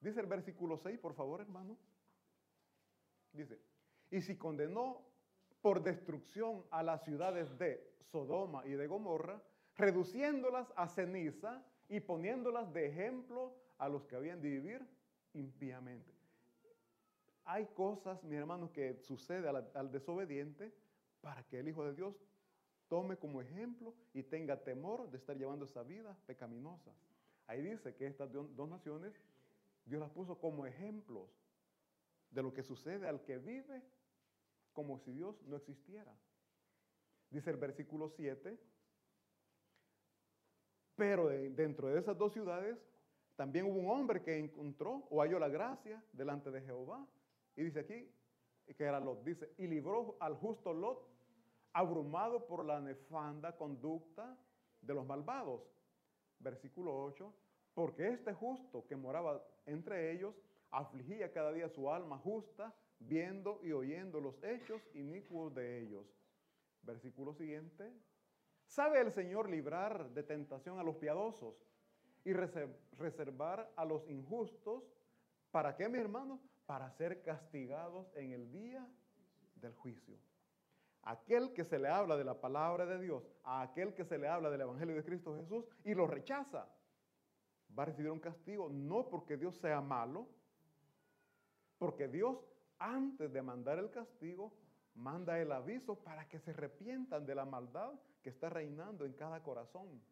Dice 0.00 0.20
el 0.20 0.26
versículo 0.26 0.76
6, 0.76 0.98
por 0.98 1.14
favor, 1.14 1.40
hermano. 1.40 1.76
Dice, 3.32 3.60
y 4.10 4.20
si 4.22 4.36
condenó 4.36 5.02
por 5.60 5.82
destrucción 5.82 6.64
a 6.70 6.82
las 6.82 7.04
ciudades 7.04 7.56
de 7.58 7.94
Sodoma 8.10 8.66
y 8.66 8.72
de 8.72 8.86
Gomorra, 8.86 9.42
reduciéndolas 9.76 10.72
a 10.76 10.88
ceniza 10.88 11.64
y 11.88 12.00
poniéndolas 12.00 12.72
de 12.72 12.86
ejemplo 12.86 13.54
a 13.78 13.88
los 13.88 14.04
que 14.06 14.16
habían 14.16 14.40
de 14.40 14.50
vivir 14.50 14.86
impíamente. 15.34 16.12
hay 17.44 17.66
cosas, 17.66 18.22
mis 18.24 18.38
hermanos, 18.38 18.70
que 18.70 19.00
sucede 19.00 19.48
al, 19.48 19.70
al 19.74 19.90
desobediente 19.90 20.72
para 21.20 21.42
que 21.44 21.58
el 21.58 21.68
Hijo 21.68 21.84
de 21.84 21.94
Dios 21.94 22.14
tome 22.90 23.16
como 23.16 23.40
ejemplo 23.40 23.94
y 24.12 24.24
tenga 24.24 24.62
temor 24.62 25.08
de 25.10 25.16
estar 25.16 25.36
llevando 25.38 25.64
esa 25.64 25.82
vida 25.84 26.14
pecaminosa. 26.26 26.90
Ahí 27.46 27.62
dice 27.62 27.94
que 27.94 28.06
estas 28.06 28.30
dos 28.32 28.68
naciones, 28.68 29.14
Dios 29.86 30.00
las 30.00 30.10
puso 30.10 30.38
como 30.38 30.66
ejemplos 30.66 31.30
de 32.30 32.42
lo 32.42 32.52
que 32.52 32.62
sucede 32.62 33.08
al 33.08 33.22
que 33.22 33.38
vive 33.38 33.82
como 34.72 34.98
si 34.98 35.12
Dios 35.12 35.40
no 35.46 35.56
existiera. 35.56 36.12
Dice 37.30 37.50
el 37.50 37.56
versículo 37.56 38.08
7, 38.08 38.58
pero 40.96 41.28
dentro 41.28 41.88
de 41.88 41.98
esas 41.98 42.18
dos 42.18 42.32
ciudades 42.32 42.76
también 43.36 43.66
hubo 43.66 43.78
un 43.78 43.88
hombre 43.88 44.20
que 44.20 44.36
encontró 44.36 45.06
o 45.10 45.22
halló 45.22 45.38
la 45.38 45.48
gracia 45.48 46.04
delante 46.12 46.50
de 46.50 46.60
Jehová. 46.60 47.06
Y 47.54 47.62
dice 47.62 47.80
aquí 47.80 48.10
que 48.76 48.84
era 48.84 49.00
Lot. 49.00 49.24
Dice, 49.24 49.52
y 49.58 49.66
libró 49.66 50.16
al 50.20 50.34
justo 50.34 50.72
Lot, 50.72 51.08
abrumado 51.72 52.46
por 52.46 52.64
la 52.64 52.80
nefanda 52.80 53.56
conducta 53.56 54.36
de 54.80 54.94
los 54.94 55.06
malvados. 55.06 55.62
Versículo 56.38 56.96
8, 57.04 57.32
porque 57.74 58.08
este 58.08 58.32
justo 58.32 58.86
que 58.86 58.96
moraba 58.96 59.44
entre 59.66 60.12
ellos 60.12 60.34
afligía 60.70 61.32
cada 61.32 61.52
día 61.52 61.68
su 61.68 61.90
alma 61.90 62.18
justa, 62.18 62.74
viendo 62.98 63.60
y 63.62 63.72
oyendo 63.72 64.20
los 64.20 64.42
hechos 64.42 64.82
inicuos 64.94 65.54
de 65.54 65.82
ellos. 65.82 66.06
Versículo 66.82 67.34
siguiente, 67.34 67.92
¿sabe 68.66 69.00
el 69.00 69.12
Señor 69.12 69.48
librar 69.48 70.10
de 70.10 70.22
tentación 70.22 70.78
a 70.78 70.82
los 70.82 70.96
piadosos? 70.96 71.54
y 72.24 72.32
reservar 72.32 73.72
a 73.76 73.84
los 73.84 74.08
injustos. 74.08 74.84
¿Para 75.50 75.76
qué, 75.76 75.88
mi 75.88 75.98
hermano? 75.98 76.40
Para 76.66 76.90
ser 76.90 77.22
castigados 77.22 78.14
en 78.14 78.32
el 78.32 78.50
día 78.52 78.86
del 79.56 79.74
juicio. 79.74 80.16
Aquel 81.02 81.52
que 81.52 81.64
se 81.64 81.78
le 81.78 81.88
habla 81.88 82.16
de 82.16 82.24
la 82.24 82.40
palabra 82.40 82.86
de 82.86 83.00
Dios, 83.00 83.24
a 83.44 83.62
aquel 83.62 83.94
que 83.94 84.04
se 84.04 84.18
le 84.18 84.28
habla 84.28 84.50
del 84.50 84.60
Evangelio 84.60 84.94
de 84.94 85.04
Cristo 85.04 85.34
Jesús 85.36 85.64
y 85.84 85.94
lo 85.94 86.06
rechaza, 86.06 86.68
va 87.78 87.84
a 87.84 87.86
recibir 87.86 88.10
un 88.10 88.20
castigo 88.20 88.68
no 88.68 89.08
porque 89.08 89.36
Dios 89.36 89.56
sea 89.56 89.80
malo, 89.80 90.28
porque 91.78 92.08
Dios 92.08 92.44
antes 92.80 93.30
de 93.30 93.42
mandar 93.42 93.78
el 93.78 93.90
castigo, 93.90 94.52
manda 94.94 95.38
el 95.38 95.52
aviso 95.52 95.96
para 96.02 96.26
que 96.28 96.40
se 96.40 96.50
arrepientan 96.50 97.26
de 97.26 97.34
la 97.34 97.44
maldad 97.44 97.92
que 98.22 98.30
está 98.30 98.48
reinando 98.48 99.04
en 99.04 99.12
cada 99.12 99.42
corazón. 99.42 100.02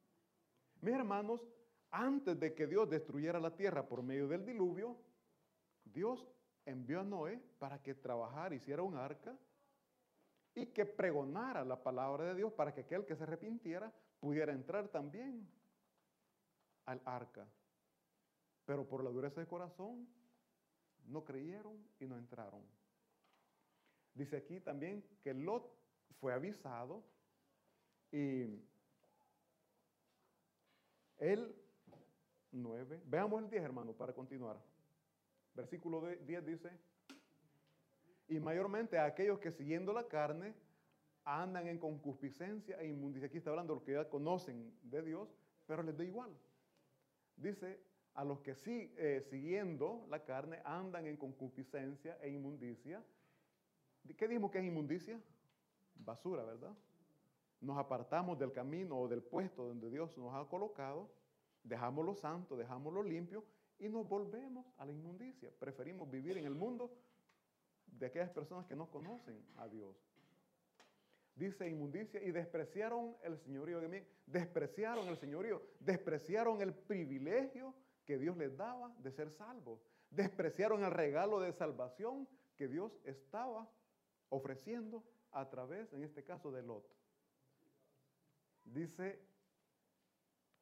Mis 0.83 0.94
hermanos, 0.94 1.44
antes 1.90 2.38
de 2.38 2.55
que 2.55 2.66
Dios 2.66 2.88
destruyera 2.88 3.40
la 3.40 3.57
tierra 3.57 3.88
por 3.88 4.03
medio 4.03 4.29
del 4.29 4.44
diluvio, 4.44 4.96
Dios 5.83 6.29
envió 6.66 7.01
a 7.01 7.05
Noé 7.05 7.42
para 7.59 7.83
que 7.83 7.94
trabajara, 7.94 8.55
hiciera 8.55 8.83
un 8.83 8.96
arca 8.96 9.37
y 10.54 10.66
que 10.66 10.84
pregonara 10.84 11.64
la 11.64 11.82
palabra 11.82 12.24
de 12.24 12.34
Dios 12.34 12.52
para 12.52 12.74
que 12.74 12.82
aquel 12.82 13.04
que 13.04 13.16
se 13.16 13.22
arrepintiera 13.22 13.92
pudiera 14.20 14.52
entrar 14.52 14.88
también 14.88 15.48
al 16.87 17.00
arca. 17.04 17.46
Pero 18.64 18.87
por 18.88 19.04
la 19.04 19.11
dureza 19.11 19.40
de 19.40 19.46
corazón 19.46 20.08
no 21.06 21.24
creyeron 21.24 21.76
y 22.00 22.06
no 22.06 22.16
entraron. 22.16 22.62
Dice 24.14 24.37
aquí 24.37 24.61
también 24.61 25.04
que 25.22 25.32
Lot 25.32 25.70
fue 26.20 26.32
avisado 26.32 27.04
y 28.11 28.61
él 31.18 31.54
9. 32.52 33.02
Veamos 33.06 33.42
el 33.42 33.50
10, 33.50 33.62
hermano, 33.62 33.92
para 33.92 34.12
continuar. 34.12 34.58
Versículo 35.54 36.00
10 36.00 36.46
dice, 36.46 36.70
y 38.28 38.38
mayormente 38.40 38.98
a 38.98 39.04
aquellos 39.04 39.38
que 39.38 39.50
siguiendo 39.50 39.92
la 39.92 40.06
carne 40.06 40.54
andan 41.24 41.66
en 41.68 41.78
concupiscencia 41.78 42.80
e 42.80 42.88
inmundicia. 42.88 43.26
Aquí 43.26 43.38
está 43.38 43.50
hablando 43.50 43.74
de 43.74 43.80
los 43.80 43.84
que 43.84 43.92
ya 43.92 44.08
conocen 44.08 44.72
de 44.82 45.02
Dios, 45.02 45.28
pero 45.66 45.82
les 45.82 45.96
da 45.96 46.04
igual. 46.04 46.30
Dice, 47.36 47.80
a 48.14 48.24
los 48.24 48.40
que 48.40 48.54
sí, 48.54 48.92
eh, 48.96 49.22
siguiendo 49.28 50.06
la 50.08 50.24
carne 50.24 50.60
andan 50.64 51.06
en 51.06 51.16
concupiscencia 51.16 52.18
e 52.22 52.30
inmundicia. 52.30 53.02
¿Qué 54.16 54.26
dijimos 54.26 54.50
que 54.50 54.58
es 54.58 54.64
inmundicia? 54.64 55.20
Basura, 55.94 56.44
¿verdad? 56.44 56.74
Nos 57.60 57.76
apartamos 57.76 58.38
del 58.38 58.52
camino 58.52 58.98
o 58.98 59.08
del 59.08 59.22
puesto 59.22 59.66
donde 59.66 59.90
Dios 59.90 60.16
nos 60.16 60.34
ha 60.34 60.48
colocado 60.48 61.10
dejamos 61.68 62.04
lo 62.04 62.14
santo, 62.14 62.56
dejamos 62.56 62.92
lo 62.92 63.02
limpio 63.02 63.44
y 63.78 63.88
nos 63.88 64.08
volvemos 64.08 64.66
a 64.78 64.86
la 64.86 64.92
inmundicia. 64.92 65.50
Preferimos 65.58 66.10
vivir 66.10 66.38
en 66.38 66.46
el 66.46 66.54
mundo 66.54 66.90
de 67.92 68.07
aquellas 68.07 68.31
personas 68.31 68.66
que 68.66 68.77
no 68.77 68.90
conocen 68.90 69.42
a 69.57 69.68
Dios. 69.68 69.96
Dice 71.35 71.68
inmundicia 71.68 72.22
y 72.22 72.33
despreciaron 72.33 73.16
el 73.22 73.38
señorío 73.38 73.81
despreciaron 74.27 75.09
el 75.09 75.16
señorío, 75.16 75.62
despreciaron 75.81 76.61
el 76.61 76.74
privilegio 76.74 77.74
que 78.05 78.18
Dios 78.18 78.37
les 78.37 78.57
daba 78.57 78.94
de 78.98 79.12
ser 79.12 79.31
salvos, 79.31 79.81
despreciaron 80.11 80.85
el 80.85 80.90
regalo 80.90 81.40
de 81.40 81.53
salvación 81.53 82.29
que 82.57 82.68
Dios 82.68 82.98
estaba 83.05 83.70
ofreciendo 84.31 85.05
a 85.31 85.48
través, 85.48 85.92
en 85.92 86.03
este 86.03 86.24
caso, 86.24 86.51
de 86.51 86.62
Lot. 86.62 86.85
Dice 88.64 89.20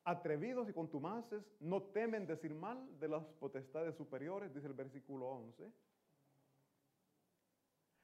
Atrevidos 0.04 0.68
y 0.68 0.72
contumaces 0.72 1.42
no 1.58 1.82
temen 1.82 2.28
decir 2.28 2.54
mal 2.54 2.78
de 3.00 3.08
las 3.08 3.24
potestades 3.40 3.96
superiores, 3.96 4.54
dice 4.54 4.68
el 4.68 4.72
versículo 4.72 5.26
11. 5.26 5.72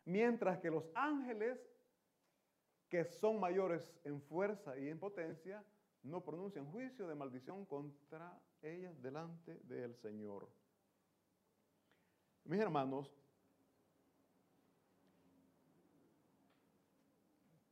Mientras 0.04 0.58
que 0.58 0.70
los 0.70 0.84
ángeles, 0.94 1.58
que 2.88 3.04
son 3.04 3.38
mayores 3.38 3.94
en 4.04 4.20
fuerza 4.20 4.76
y 4.78 4.88
en 4.88 4.98
potencia, 4.98 5.64
no 6.02 6.22
pronuncian 6.22 6.66
juicio 6.70 7.06
de 7.06 7.14
maldición 7.14 7.64
contra 7.64 8.40
ellas 8.60 9.00
delante 9.00 9.60
del 9.64 9.94
Señor. 9.96 10.48
Mis 12.44 12.60
hermanos, 12.60 13.14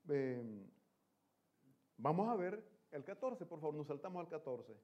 eh, 0.09 0.69
vamos 1.97 2.29
a 2.29 2.37
ver 2.37 2.65
el 2.93 3.05
14, 3.05 3.45
por 3.47 3.61
favor, 3.61 3.75
nos 3.75 3.89
saltamos 3.89 4.21
al 4.21 4.29
14. 4.29 4.77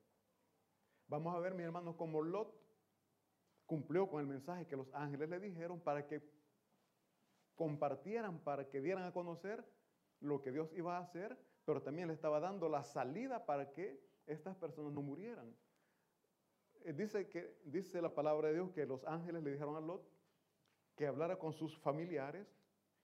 Vamos 1.09 1.35
a 1.35 1.39
ver, 1.39 1.55
mis 1.55 1.65
hermanos, 1.65 1.95
cómo 1.97 2.21
Lot 2.21 2.53
cumplió 3.65 4.09
con 4.09 4.21
el 4.21 4.27
mensaje 4.27 4.67
que 4.67 4.77
los 4.77 4.93
ángeles 4.93 5.29
le 5.29 5.41
dijeron 5.41 5.81
para 5.81 6.07
que 6.07 6.21
compartieran, 7.57 8.39
para 8.39 8.69
que 8.69 8.81
dieran 8.81 9.05
a 9.05 9.13
conocer 9.13 9.65
lo 10.21 10.41
que 10.41 10.53
Dios 10.53 10.73
iba 10.75 10.97
a 10.97 11.01
hacer, 11.01 11.37
pero 11.65 11.83
también 11.83 12.09
le 12.09 12.15
estaba 12.15 12.39
dando 12.39 12.69
la 12.69 12.85
salida 12.85 13.45
para 13.45 13.73
que 13.73 14.01
estas 14.27 14.57
personas 14.57 14.93
no 14.93 15.03
murieran. 15.03 15.55
Eh, 16.85 16.93
dice, 16.93 17.29
que, 17.29 17.59
dice 17.65 18.01
la 18.01 18.15
palabra 18.15 18.49
de 18.49 18.55
Dios 18.55 18.71
que 18.71 18.87
los 18.87 19.05
ángeles 19.05 19.43
le 19.43 19.51
dijeron 19.51 19.77
a 19.77 19.81
Lot 19.81 20.09
que 20.95 21.07
hablara 21.07 21.39
con 21.39 21.53
sus 21.53 21.77
familiares 21.79 22.47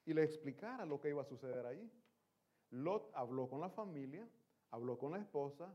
y 0.04 0.14
le 0.14 0.22
explicara 0.22 0.84
lo 0.86 1.00
que 1.00 1.10
iba 1.10 1.22
a 1.22 1.26
suceder 1.26 1.66
ahí. 1.66 1.90
Lot 2.70 3.10
habló 3.14 3.48
con 3.48 3.60
la 3.60 3.68
familia, 3.68 4.26
habló 4.70 4.98
con 4.98 5.12
la 5.12 5.18
esposa, 5.18 5.74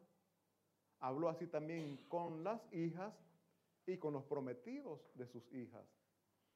habló 1.00 1.30
así 1.30 1.48
también 1.48 1.98
con 2.08 2.44
las 2.44 2.62
hijas 2.74 3.14
y 3.86 3.98
con 3.98 4.14
los 4.14 4.24
prometidos 4.24 5.12
de 5.16 5.28
sus 5.28 5.52
hijas. 5.54 5.86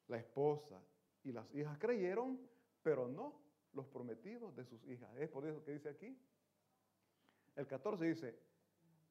La 0.08 0.18
esposa 0.18 0.82
y 1.24 1.32
las 1.32 1.52
hijas 1.54 1.78
creyeron, 1.78 2.38
pero 2.82 3.08
no 3.08 3.40
los 3.74 3.86
prometidos 3.86 4.54
de 4.56 4.64
sus 4.64 4.84
hijas. 4.86 5.08
Es 5.16 5.28
por 5.28 5.46
eso 5.46 5.62
que 5.64 5.72
dice 5.72 5.88
aquí. 5.88 6.16
El 7.56 7.66
14 7.66 8.04
dice, 8.04 8.38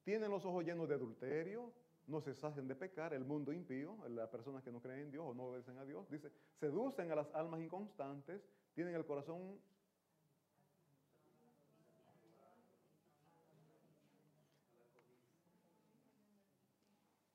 tienen 0.04 0.30
los 0.30 0.44
ojos 0.44 0.64
llenos 0.64 0.88
de 0.88 0.94
adulterio, 0.94 1.72
no 2.06 2.20
se 2.20 2.34
sacen 2.34 2.66
de 2.66 2.74
pecar, 2.74 3.14
el 3.14 3.24
mundo 3.24 3.52
impío, 3.52 3.96
las 4.08 4.28
personas 4.28 4.62
que 4.62 4.72
no 4.72 4.80
creen 4.80 5.00
en 5.00 5.10
Dios 5.12 5.24
o 5.26 5.34
no 5.34 5.44
obedecen 5.44 5.78
a 5.78 5.84
Dios, 5.84 6.08
dice, 6.10 6.32
seducen 6.58 7.10
a 7.12 7.14
las 7.14 7.32
almas 7.34 7.60
inconstantes, 7.60 8.42
tienen 8.74 8.94
el 8.94 9.04
corazón 9.04 9.58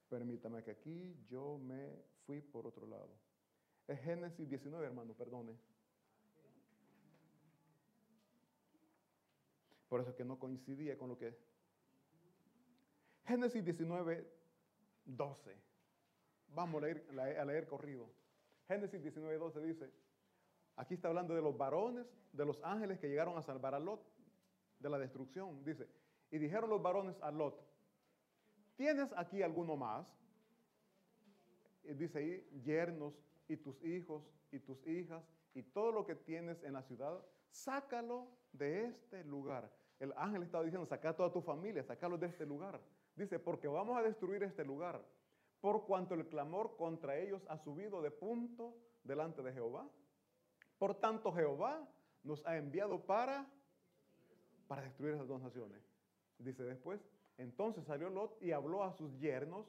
Permítame 0.09 0.63
que 0.63 0.71
aquí 0.71 1.15
yo 1.29 1.57
me 1.57 1.91
fui 2.25 2.41
por 2.41 2.65
otro 2.65 2.87
lado. 2.87 3.09
Es 3.87 3.99
Génesis 4.01 4.47
19, 4.49 4.85
hermano, 4.85 5.13
perdone. 5.13 5.57
Por 9.87 10.01
eso 10.01 10.09
es 10.09 10.15
que 10.15 10.25
no 10.25 10.37
coincidía 10.37 10.97
con 10.97 11.09
lo 11.09 11.17
que... 11.17 11.37
Génesis 13.25 13.63
19, 13.63 14.29
12. 15.05 15.55
Vamos 16.49 16.83
a 16.83 16.85
leer, 16.85 17.39
a 17.39 17.45
leer 17.45 17.67
corrido. 17.67 18.09
Génesis 18.67 19.01
19, 19.01 19.37
12 19.37 19.61
dice, 19.61 19.91
aquí 20.75 20.95
está 20.95 21.07
hablando 21.07 21.33
de 21.33 21.41
los 21.41 21.57
varones, 21.57 22.05
de 22.33 22.45
los 22.45 22.61
ángeles 22.63 22.99
que 22.99 23.07
llegaron 23.07 23.37
a 23.37 23.41
salvar 23.41 23.73
a 23.73 23.79
Lot 23.79 24.01
de 24.79 24.89
la 24.89 24.97
destrucción. 24.97 25.63
Dice, 25.63 25.87
y 26.31 26.37
dijeron 26.37 26.69
los 26.69 26.81
varones 26.81 27.15
a 27.21 27.31
Lot, 27.31 27.67
¿Tienes 28.77 29.11
aquí 29.17 29.41
alguno 29.41 29.75
más? 29.75 30.07
Dice 31.83 32.19
ahí, 32.19 32.61
yernos 32.63 33.15
y 33.47 33.57
tus 33.57 33.81
hijos 33.83 34.23
y 34.51 34.59
tus 34.59 34.85
hijas 34.87 35.23
y 35.53 35.63
todo 35.63 35.91
lo 35.91 36.05
que 36.05 36.15
tienes 36.15 36.61
en 36.63 36.73
la 36.73 36.83
ciudad, 36.83 37.19
sácalo 37.49 38.27
de 38.51 38.85
este 38.85 39.23
lugar. 39.23 39.71
El 39.99 40.13
ángel 40.15 40.43
estaba 40.43 40.63
diciendo, 40.63 40.85
saca 40.85 41.09
a 41.09 41.15
toda 41.15 41.31
tu 41.31 41.41
familia, 41.41 41.83
sácalo 41.83 42.17
de 42.17 42.27
este 42.27 42.45
lugar. 42.45 42.79
Dice, 43.15 43.39
porque 43.39 43.67
vamos 43.67 43.97
a 43.97 44.03
destruir 44.03 44.43
este 44.43 44.63
lugar, 44.63 45.03
por 45.59 45.85
cuanto 45.85 46.13
el 46.13 46.27
clamor 46.27 46.75
contra 46.77 47.17
ellos 47.17 47.43
ha 47.49 47.57
subido 47.57 48.01
de 48.01 48.11
punto 48.11 48.75
delante 49.03 49.41
de 49.41 49.53
Jehová. 49.53 49.89
Por 50.77 50.93
tanto, 50.95 51.31
Jehová 51.31 51.87
nos 52.23 52.45
ha 52.45 52.57
enviado 52.57 53.03
para, 53.03 53.47
para 54.67 54.83
destruir 54.83 55.15
esas 55.15 55.27
dos 55.27 55.41
naciones. 55.41 55.81
Dice 56.37 56.63
después, 56.63 57.01
entonces 57.37 57.83
salió 57.85 58.09
Lot 58.09 58.41
y 58.41 58.51
habló 58.51 58.83
a 58.83 58.93
sus 58.93 59.17
yernos, 59.19 59.65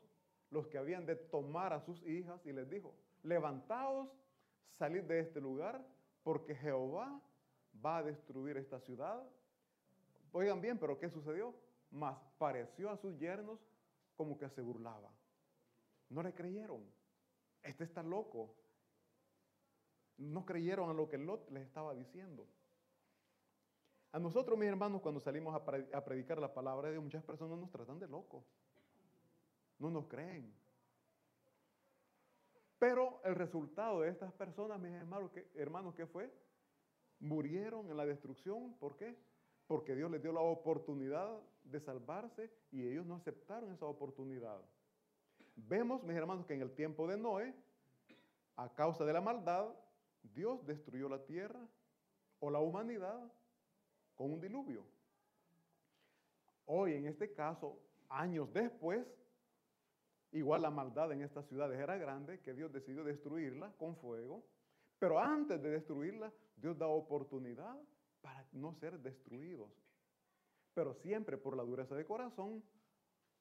los 0.50 0.66
que 0.66 0.76
habían 0.76 1.06
de 1.06 1.16
tomar 1.16 1.72
a 1.72 1.80
sus 1.80 2.02
hijas, 2.06 2.44
y 2.44 2.52
les 2.52 2.68
dijo, 2.68 2.94
levantaos, 3.22 4.08
salid 4.78 5.02
de 5.04 5.20
este 5.20 5.40
lugar, 5.40 5.84
porque 6.22 6.54
Jehová 6.54 7.20
va 7.84 7.98
a 7.98 8.02
destruir 8.02 8.56
esta 8.56 8.80
ciudad. 8.80 9.22
Oigan 10.32 10.60
bien, 10.60 10.78
pero 10.78 10.98
¿qué 10.98 11.08
sucedió? 11.08 11.54
Mas 11.90 12.16
pareció 12.38 12.90
a 12.90 12.96
sus 12.96 13.18
yernos 13.18 13.58
como 14.16 14.36
que 14.36 14.48
se 14.50 14.60
burlaba. 14.60 15.10
No 16.10 16.22
le 16.22 16.34
creyeron. 16.34 16.84
Este 17.62 17.84
está 17.84 18.02
loco. 18.02 18.54
No 20.16 20.44
creyeron 20.44 20.90
a 20.90 20.92
lo 20.92 21.08
que 21.08 21.18
Lot 21.18 21.50
les 21.50 21.64
estaba 21.64 21.94
diciendo. 21.94 22.46
A 24.12 24.18
nosotros, 24.18 24.58
mis 24.58 24.68
hermanos, 24.68 25.00
cuando 25.02 25.20
salimos 25.20 25.54
a 25.54 26.04
predicar 26.04 26.38
la 26.38 26.52
palabra 26.52 26.88
de 26.88 26.94
Dios, 26.94 27.04
muchas 27.04 27.22
personas 27.22 27.58
nos 27.58 27.70
tratan 27.70 27.98
de 27.98 28.08
locos. 28.08 28.42
No 29.78 29.90
nos 29.90 30.06
creen. 30.06 30.52
Pero 32.78 33.20
el 33.24 33.34
resultado 33.34 34.00
de 34.00 34.10
estas 34.10 34.32
personas, 34.32 34.78
mis 34.80 34.92
hermanos, 34.92 35.30
¿qué, 35.32 35.50
hermanos, 35.54 35.94
¿qué 35.94 36.06
fue? 36.06 36.32
Murieron 37.18 37.90
en 37.90 37.96
la 37.96 38.06
destrucción. 38.06 38.74
¿Por 38.74 38.96
qué? 38.96 39.16
Porque 39.66 39.96
Dios 39.96 40.10
les 40.10 40.22
dio 40.22 40.32
la 40.32 40.40
oportunidad 40.40 41.38
de 41.64 41.80
salvarse 41.80 42.50
y 42.70 42.86
ellos 42.86 43.04
no 43.04 43.16
aceptaron 43.16 43.72
esa 43.72 43.86
oportunidad. 43.86 44.60
Vemos, 45.56 46.02
mis 46.04 46.16
hermanos, 46.16 46.46
que 46.46 46.54
en 46.54 46.62
el 46.62 46.74
tiempo 46.74 47.08
de 47.08 47.16
Noé, 47.16 47.54
a 48.56 48.72
causa 48.72 49.04
de 49.04 49.12
la 49.12 49.20
maldad, 49.20 49.68
Dios 50.22 50.64
destruyó 50.64 51.08
la 51.08 51.24
tierra 51.24 51.60
o 52.38 52.50
la 52.50 52.60
humanidad 52.60 53.20
con 54.14 54.32
un 54.32 54.40
diluvio. 54.40 54.84
Hoy, 56.66 56.94
en 56.94 57.06
este 57.06 57.32
caso, 57.32 57.78
años 58.08 58.52
después, 58.52 59.04
igual 60.32 60.62
la 60.62 60.70
maldad 60.70 61.12
en 61.12 61.22
estas 61.22 61.46
ciudades 61.46 61.78
era 61.78 61.96
grande, 61.96 62.40
que 62.40 62.54
Dios 62.54 62.72
decidió 62.72 63.04
destruirla 63.04 63.72
con 63.78 63.96
fuego, 63.96 64.44
pero 64.98 65.18
antes 65.18 65.62
de 65.62 65.70
destruirla, 65.70 66.32
Dios 66.56 66.76
da 66.76 66.86
oportunidad 66.86 67.76
para 68.20 68.46
no 68.52 68.74
ser 68.74 68.98
destruidos. 68.98 69.70
Pero 70.74 70.94
siempre 70.94 71.38
por 71.38 71.56
la 71.56 71.62
dureza 71.62 71.94
de 71.94 72.04
corazón, 72.04 72.62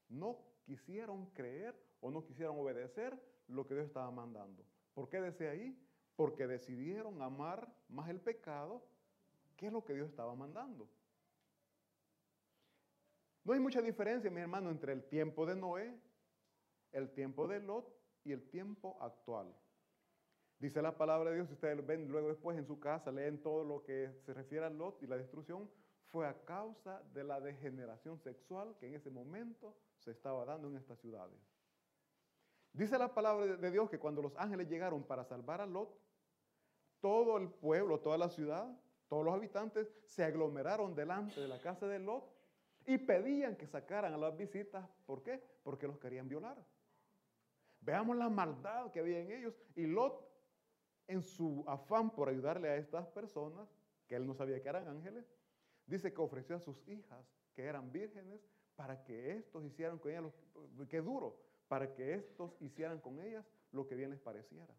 no 0.10 0.40
quisieron 0.66 1.28
creer 1.32 1.76
o 2.00 2.12
no 2.12 2.24
quisieron 2.26 2.58
obedecer 2.60 3.20
lo 3.48 3.66
que 3.66 3.74
Dios 3.74 3.88
estaba 3.88 4.12
mandando. 4.12 4.64
¿Por 4.94 5.10
qué 5.10 5.20
decía 5.22 5.52
ahí? 5.52 5.78
Porque 6.16 6.48
decidieron 6.48 7.22
amar 7.22 7.68
más 7.90 8.10
el 8.10 8.20
pecado 8.20 8.84
¿Qué 9.58 9.66
es 9.68 9.74
lo 9.74 9.84
que 9.84 9.96
Dios 9.96 10.08
estaba 10.08 10.36
mandando? 10.36 10.88
No 13.44 13.54
hay 13.54 13.60
mucha 13.60 13.82
diferencia, 13.82 14.30
mi 14.30 14.40
hermano, 14.40 14.70
entre 14.70 14.94
el 14.94 15.04
tiempo 15.04 15.46
de 15.48 15.56
Noé, 15.56 16.00
el 16.92 17.12
tiempo 17.12 17.48
de 17.48 17.60
Lot 17.60 17.94
y 18.24 18.32
el 18.32 18.50
tiempo 18.50 18.98
actual. 19.02 19.54
Dice 20.60 20.82
la 20.82 20.98
palabra 20.98 21.30
de 21.30 21.36
Dios, 21.36 21.48
si 21.48 21.54
ustedes 21.54 21.86
ven 21.86 22.08
luego 22.08 22.30
después 22.30 22.58
en 22.58 22.66
su 22.66 22.80
casa, 22.80 23.12
leen 23.12 23.42
todo 23.42 23.64
lo 23.64 23.84
que 23.84 24.12
se 24.26 24.34
refiere 24.34 24.66
a 24.66 24.70
Lot 24.70 25.02
y 25.04 25.08
la 25.08 25.18
destrucción, 25.18 25.70
fue 26.08 26.26
a 26.26 26.44
causa 26.46 27.04
de 27.14 27.24
la 27.24 27.40
degeneración 27.40 28.18
sexual 28.18 28.76
que 28.80 28.88
en 28.88 28.96
ese 28.96 29.10
momento 29.10 29.76
se 30.00 30.12
estaba 30.12 30.46
dando 30.46 30.68
en 30.70 30.78
estas 30.78 31.00
ciudades. 31.00 31.38
Dice 32.74 32.98
la 32.98 33.14
palabra 33.14 33.58
de 33.58 33.72
Dios 33.72 33.90
que 33.90 34.00
cuando 34.00 34.22
los 34.22 34.36
ángeles 34.38 34.70
llegaron 34.70 35.04
para 35.04 35.26
salvar 35.26 35.62
a 35.62 35.66
Lot, 35.66 36.00
todo 37.02 37.38
el 37.38 37.50
pueblo, 37.50 38.00
toda 38.00 38.18
la 38.18 38.30
ciudad, 38.30 38.68
todos 39.08 39.26
los 39.26 39.34
habitantes 39.34 39.88
se 40.06 40.24
aglomeraron 40.24 40.96
delante 40.96 41.40
de 41.40 41.48
la 41.48 41.60
casa 41.60 41.88
de 41.88 42.00
Lot 42.00 42.24
y 42.86 42.98
pedían 42.98 43.56
que 43.56 43.68
sacaran 43.68 44.14
a 44.14 44.18
las 44.18 44.36
visitas. 44.36 44.88
¿Por 45.06 45.24
qué? 45.24 45.42
Porque 45.64 45.88
los 45.88 45.98
querían 45.98 46.28
violar. 46.28 46.58
Veamos 47.88 48.18
la 48.18 48.28
maldad 48.28 48.92
que 48.92 49.00
había 49.00 49.22
en 49.22 49.32
ellos. 49.32 49.56
Y 49.74 49.88
Lot, 49.88 50.30
en 51.08 51.24
su 51.24 51.64
afán 51.68 52.10
por 52.10 52.28
ayudarle 52.28 52.68
a 52.68 52.76
estas 52.76 53.08
personas, 53.08 53.70
que 54.08 54.18
él 54.18 54.28
no 54.28 54.34
sabía 54.34 54.62
que 54.62 54.68
eran 54.68 54.90
ángeles, 54.90 55.26
dice 55.86 56.14
que 56.14 56.20
ofreció 56.20 56.58
a 56.58 56.60
sus 56.60 56.86
hijas, 56.90 57.26
que 57.56 57.64
eran 57.64 57.90
vírgenes, 57.90 58.46
para 58.76 59.06
que 59.06 59.38
estos 59.38 59.64
hicieran 59.64 60.00
con 60.00 60.12
ellas, 60.12 60.26
lo, 60.76 60.88
que 60.90 61.00
duro, 61.00 61.40
para 61.70 61.94
que 61.94 62.14
estos 62.14 62.62
hicieran 62.62 63.00
con 63.00 63.22
ellas 63.22 63.46
lo 63.72 63.88
que 63.88 63.96
bien 63.96 64.10
les 64.10 64.20
pareciera. 64.20 64.76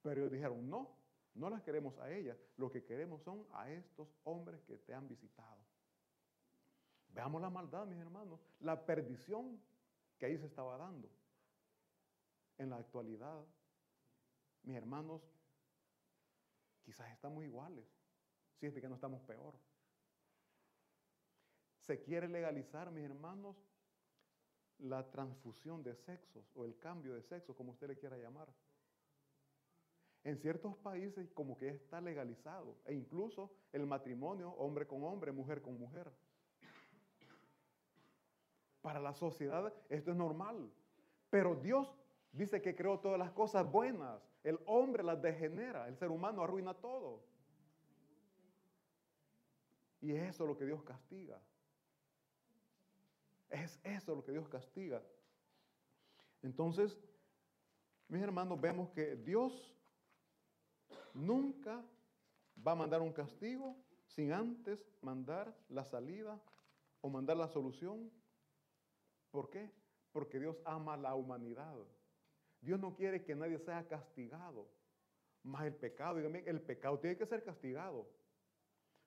Pero 0.00 0.22
ellos 0.22 0.32
dijeron, 0.32 0.70
no, 0.70 0.96
no 1.34 1.50
las 1.50 1.60
queremos 1.60 1.98
a 1.98 2.10
ellas, 2.10 2.38
lo 2.56 2.70
que 2.70 2.84
queremos 2.84 3.20
son 3.22 3.46
a 3.52 3.70
estos 3.70 4.08
hombres 4.24 4.62
que 4.62 4.78
te 4.78 4.94
han 4.94 5.06
visitado. 5.06 5.62
Veamos 7.10 7.42
la 7.42 7.50
maldad, 7.50 7.84
mis 7.84 7.98
hermanos, 7.98 8.40
la 8.60 8.86
perdición 8.86 9.60
que 10.16 10.24
ahí 10.24 10.38
se 10.38 10.46
estaba 10.46 10.78
dando. 10.78 11.10
En 12.58 12.70
la 12.70 12.76
actualidad, 12.76 13.44
mis 14.62 14.76
hermanos, 14.76 15.22
quizás 16.82 17.10
estamos 17.12 17.44
iguales, 17.44 17.86
si 18.54 18.66
es 18.66 18.74
que 18.74 18.88
no 18.88 18.94
estamos 18.94 19.20
peor. 19.22 19.54
Se 21.80 22.00
quiere 22.00 22.28
legalizar, 22.28 22.90
mis 22.90 23.04
hermanos, 23.04 23.56
la 24.78 25.08
transfusión 25.10 25.82
de 25.82 25.94
sexos 25.94 26.50
o 26.54 26.64
el 26.64 26.78
cambio 26.78 27.14
de 27.14 27.22
sexo, 27.22 27.54
como 27.54 27.72
usted 27.72 27.88
le 27.88 27.98
quiera 27.98 28.16
llamar. 28.16 28.48
En 30.24 30.36
ciertos 30.38 30.76
países 30.78 31.30
como 31.32 31.56
que 31.56 31.68
está 31.68 32.00
legalizado 32.00 32.76
e 32.84 32.94
incluso 32.94 33.52
el 33.72 33.86
matrimonio 33.86 34.50
hombre 34.52 34.86
con 34.86 35.04
hombre, 35.04 35.30
mujer 35.30 35.62
con 35.62 35.78
mujer. 35.78 36.10
Para 38.82 39.00
la 39.00 39.14
sociedad 39.14 39.72
esto 39.88 40.10
es 40.10 40.16
normal, 40.16 40.72
pero 41.30 41.54
Dios 41.54 41.96
dice 42.36 42.60
que 42.60 42.74
creó 42.74 42.98
todas 42.98 43.18
las 43.18 43.30
cosas 43.32 43.70
buenas. 43.70 44.20
El 44.44 44.58
hombre 44.66 45.02
las 45.02 45.20
degenera, 45.20 45.88
el 45.88 45.96
ser 45.96 46.10
humano 46.10 46.42
arruina 46.42 46.74
todo. 46.74 47.22
Y 50.00 50.12
es 50.12 50.34
eso 50.34 50.46
lo 50.46 50.56
que 50.56 50.66
Dios 50.66 50.82
castiga. 50.82 51.40
Es 53.48 53.80
eso 53.82 54.14
lo 54.14 54.22
que 54.22 54.32
Dios 54.32 54.48
castiga. 54.48 55.02
Entonces, 56.42 56.98
mis 58.08 58.22
hermanos, 58.22 58.60
vemos 58.60 58.90
que 58.90 59.16
Dios 59.16 59.74
nunca 61.14 61.82
va 62.66 62.72
a 62.72 62.76
mandar 62.76 63.00
un 63.00 63.12
castigo 63.12 63.76
sin 64.06 64.32
antes 64.32 64.88
mandar 65.00 65.54
la 65.68 65.84
salida 65.84 66.40
o 67.00 67.08
mandar 67.08 67.36
la 67.36 67.48
solución. 67.48 68.10
¿Por 69.30 69.50
qué? 69.50 69.70
Porque 70.12 70.38
Dios 70.38 70.56
ama 70.64 70.96
la 70.96 71.14
humanidad. 71.14 71.76
Dios 72.60 72.80
no 72.80 72.94
quiere 72.94 73.24
que 73.24 73.34
nadie 73.34 73.58
sea 73.58 73.86
castigado. 73.86 74.68
Más 75.42 75.64
el 75.64 75.74
pecado, 75.74 76.16
dígame, 76.16 76.42
el 76.46 76.60
pecado 76.60 76.98
tiene 76.98 77.16
que 77.16 77.26
ser 77.26 77.44
castigado. 77.44 78.08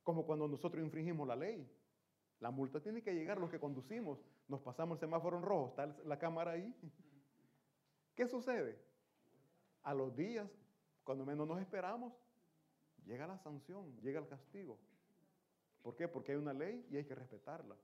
Como 0.04 0.26
cuando 0.26 0.48
nosotros 0.48 0.84
infringimos 0.84 1.28
la 1.28 1.36
ley. 1.36 1.70
La 2.40 2.52
multa 2.52 2.80
tiene 2.80 3.02
que 3.02 3.14
llegar 3.14 3.38
los 3.38 3.50
que 3.50 3.60
conducimos. 3.60 4.20
Nos 4.48 4.62
pasamos 4.62 4.96
el 4.96 5.00
semáforo 5.02 5.38
en 5.38 5.44
rojo, 5.44 5.70
está 5.70 5.88
la 6.06 6.18
cámara 6.18 6.52
ahí. 6.52 6.74
¿Qué 8.16 8.28
sucede? 8.28 8.80
A 9.84 9.94
los 9.94 10.16
días 10.16 10.50
cuando 11.10 11.26
menos 11.26 11.48
nos 11.48 11.60
esperamos, 11.60 12.14
llega 13.04 13.26
la 13.26 13.40
sanción, 13.40 14.00
llega 14.02 14.20
el 14.20 14.28
castigo. 14.28 14.78
¿Por 15.82 15.96
qué? 15.96 16.08
Porque 16.08 16.34
hay 16.34 16.38
una 16.38 16.54
ley 16.54 16.86
y 16.92 16.98
hay 16.98 17.04
que 17.04 17.16
respetarla. 17.16 17.76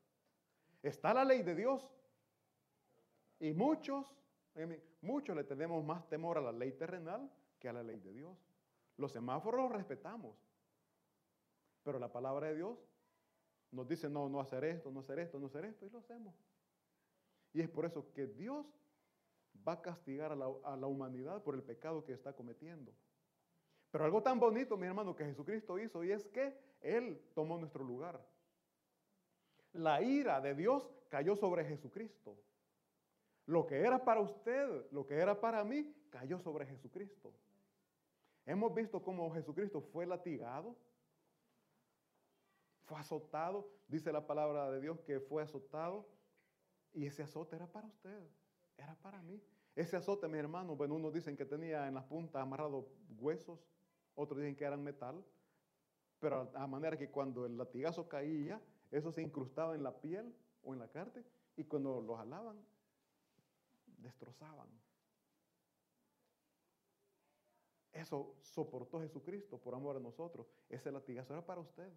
Está 0.83 1.11
la 1.11 1.25
ley 1.25 1.41
de 1.41 1.55
Dios. 1.55 1.89
Y 3.39 3.51
muchos, 3.53 4.15
muchos 5.01 5.35
le 5.35 5.43
tenemos 5.43 5.83
más 5.83 6.07
temor 6.07 6.37
a 6.37 6.41
la 6.41 6.51
ley 6.51 6.71
terrenal 6.71 7.29
que 7.59 7.69
a 7.69 7.73
la 7.73 7.83
ley 7.83 7.99
de 7.99 8.13
Dios. 8.13 8.37
Los 8.97 9.11
semáforos 9.11 9.61
los 9.61 9.71
respetamos. 9.71 10.35
Pero 11.83 11.99
la 11.99 12.11
palabra 12.11 12.47
de 12.47 12.55
Dios 12.55 12.77
nos 13.71 13.87
dice 13.87 14.09
no, 14.09 14.29
no 14.29 14.39
hacer 14.39 14.63
esto, 14.63 14.91
no 14.91 15.01
hacer 15.01 15.19
esto, 15.19 15.39
no 15.39 15.47
hacer 15.47 15.65
esto, 15.65 15.85
y 15.85 15.89
lo 15.89 15.99
hacemos. 15.99 16.33
Y 17.53 17.61
es 17.61 17.69
por 17.69 17.85
eso 17.85 18.11
que 18.13 18.27
Dios 18.27 18.65
va 19.67 19.73
a 19.73 19.81
castigar 19.81 20.31
a 20.31 20.35
la, 20.35 20.47
a 20.63 20.77
la 20.77 20.87
humanidad 20.87 21.43
por 21.43 21.55
el 21.55 21.63
pecado 21.63 22.03
que 22.03 22.13
está 22.13 22.33
cometiendo. 22.33 22.93
Pero 23.91 24.05
algo 24.05 24.21
tan 24.21 24.39
bonito, 24.39 24.77
mi 24.77 24.87
hermano, 24.87 25.15
que 25.15 25.25
Jesucristo 25.25 25.79
hizo 25.79 26.03
y 26.03 26.11
es 26.11 26.25
que 26.27 26.57
Él 26.81 27.21
tomó 27.33 27.57
nuestro 27.57 27.83
lugar. 27.83 28.25
La 29.73 30.01
ira 30.01 30.41
de 30.41 30.55
Dios 30.55 30.89
cayó 31.09 31.35
sobre 31.35 31.65
Jesucristo. 31.65 32.37
Lo 33.45 33.67
que 33.67 33.79
era 33.79 34.03
para 34.03 34.21
usted, 34.21 34.89
lo 34.91 35.05
que 35.05 35.15
era 35.15 35.39
para 35.39 35.63
mí, 35.63 35.93
cayó 36.09 36.39
sobre 36.39 36.65
Jesucristo. 36.65 37.33
Hemos 38.45 38.73
visto 38.73 39.01
cómo 39.01 39.31
Jesucristo 39.31 39.81
fue 39.81 40.05
latigado, 40.05 40.75
fue 42.85 42.99
azotado. 42.99 43.67
Dice 43.87 44.11
la 44.11 44.25
palabra 44.25 44.71
de 44.71 44.81
Dios 44.81 44.99
que 45.01 45.19
fue 45.19 45.43
azotado. 45.43 46.07
Y 46.93 47.05
ese 47.05 47.23
azote 47.23 47.55
era 47.55 47.67
para 47.67 47.87
usted, 47.87 48.23
era 48.77 48.95
para 48.95 49.21
mí. 49.21 49.41
Ese 49.75 49.97
azote, 49.97 50.27
mis 50.27 50.37
hermanos, 50.37 50.77
bueno, 50.77 50.95
unos 50.95 51.13
dicen 51.13 51.35
que 51.35 51.45
tenía 51.45 51.87
en 51.87 51.95
las 51.95 52.05
puntas 52.05 52.41
amarrados 52.41 52.85
huesos, 53.19 53.59
otros 54.15 54.39
dicen 54.39 54.55
que 54.55 54.63
eran 54.63 54.81
metal, 54.81 55.21
pero 56.19 56.49
a 56.55 56.67
manera 56.67 56.97
que 56.97 57.09
cuando 57.09 57.45
el 57.45 57.57
latigazo 57.57 58.07
caía, 58.07 58.61
eso 58.89 59.11
se 59.11 59.21
incrustaba 59.21 59.75
en 59.75 59.83
la 59.83 59.99
piel 59.99 60.33
o 60.63 60.73
en 60.73 60.79
la 60.79 60.87
carne, 60.87 61.25
y 61.57 61.65
cuando 61.65 62.01
lo 62.01 62.15
jalaban, 62.15 62.57
destrozaban. 64.05 64.69
Eso 67.91 68.35
soportó 68.41 69.01
Jesucristo 69.01 69.57
por 69.57 69.73
amor 69.73 69.95
a 69.95 69.99
nosotros. 69.99 70.47
Ese 70.69 70.91
latigazo 70.91 71.33
era 71.33 71.45
para 71.45 71.61
usted. 71.61 71.91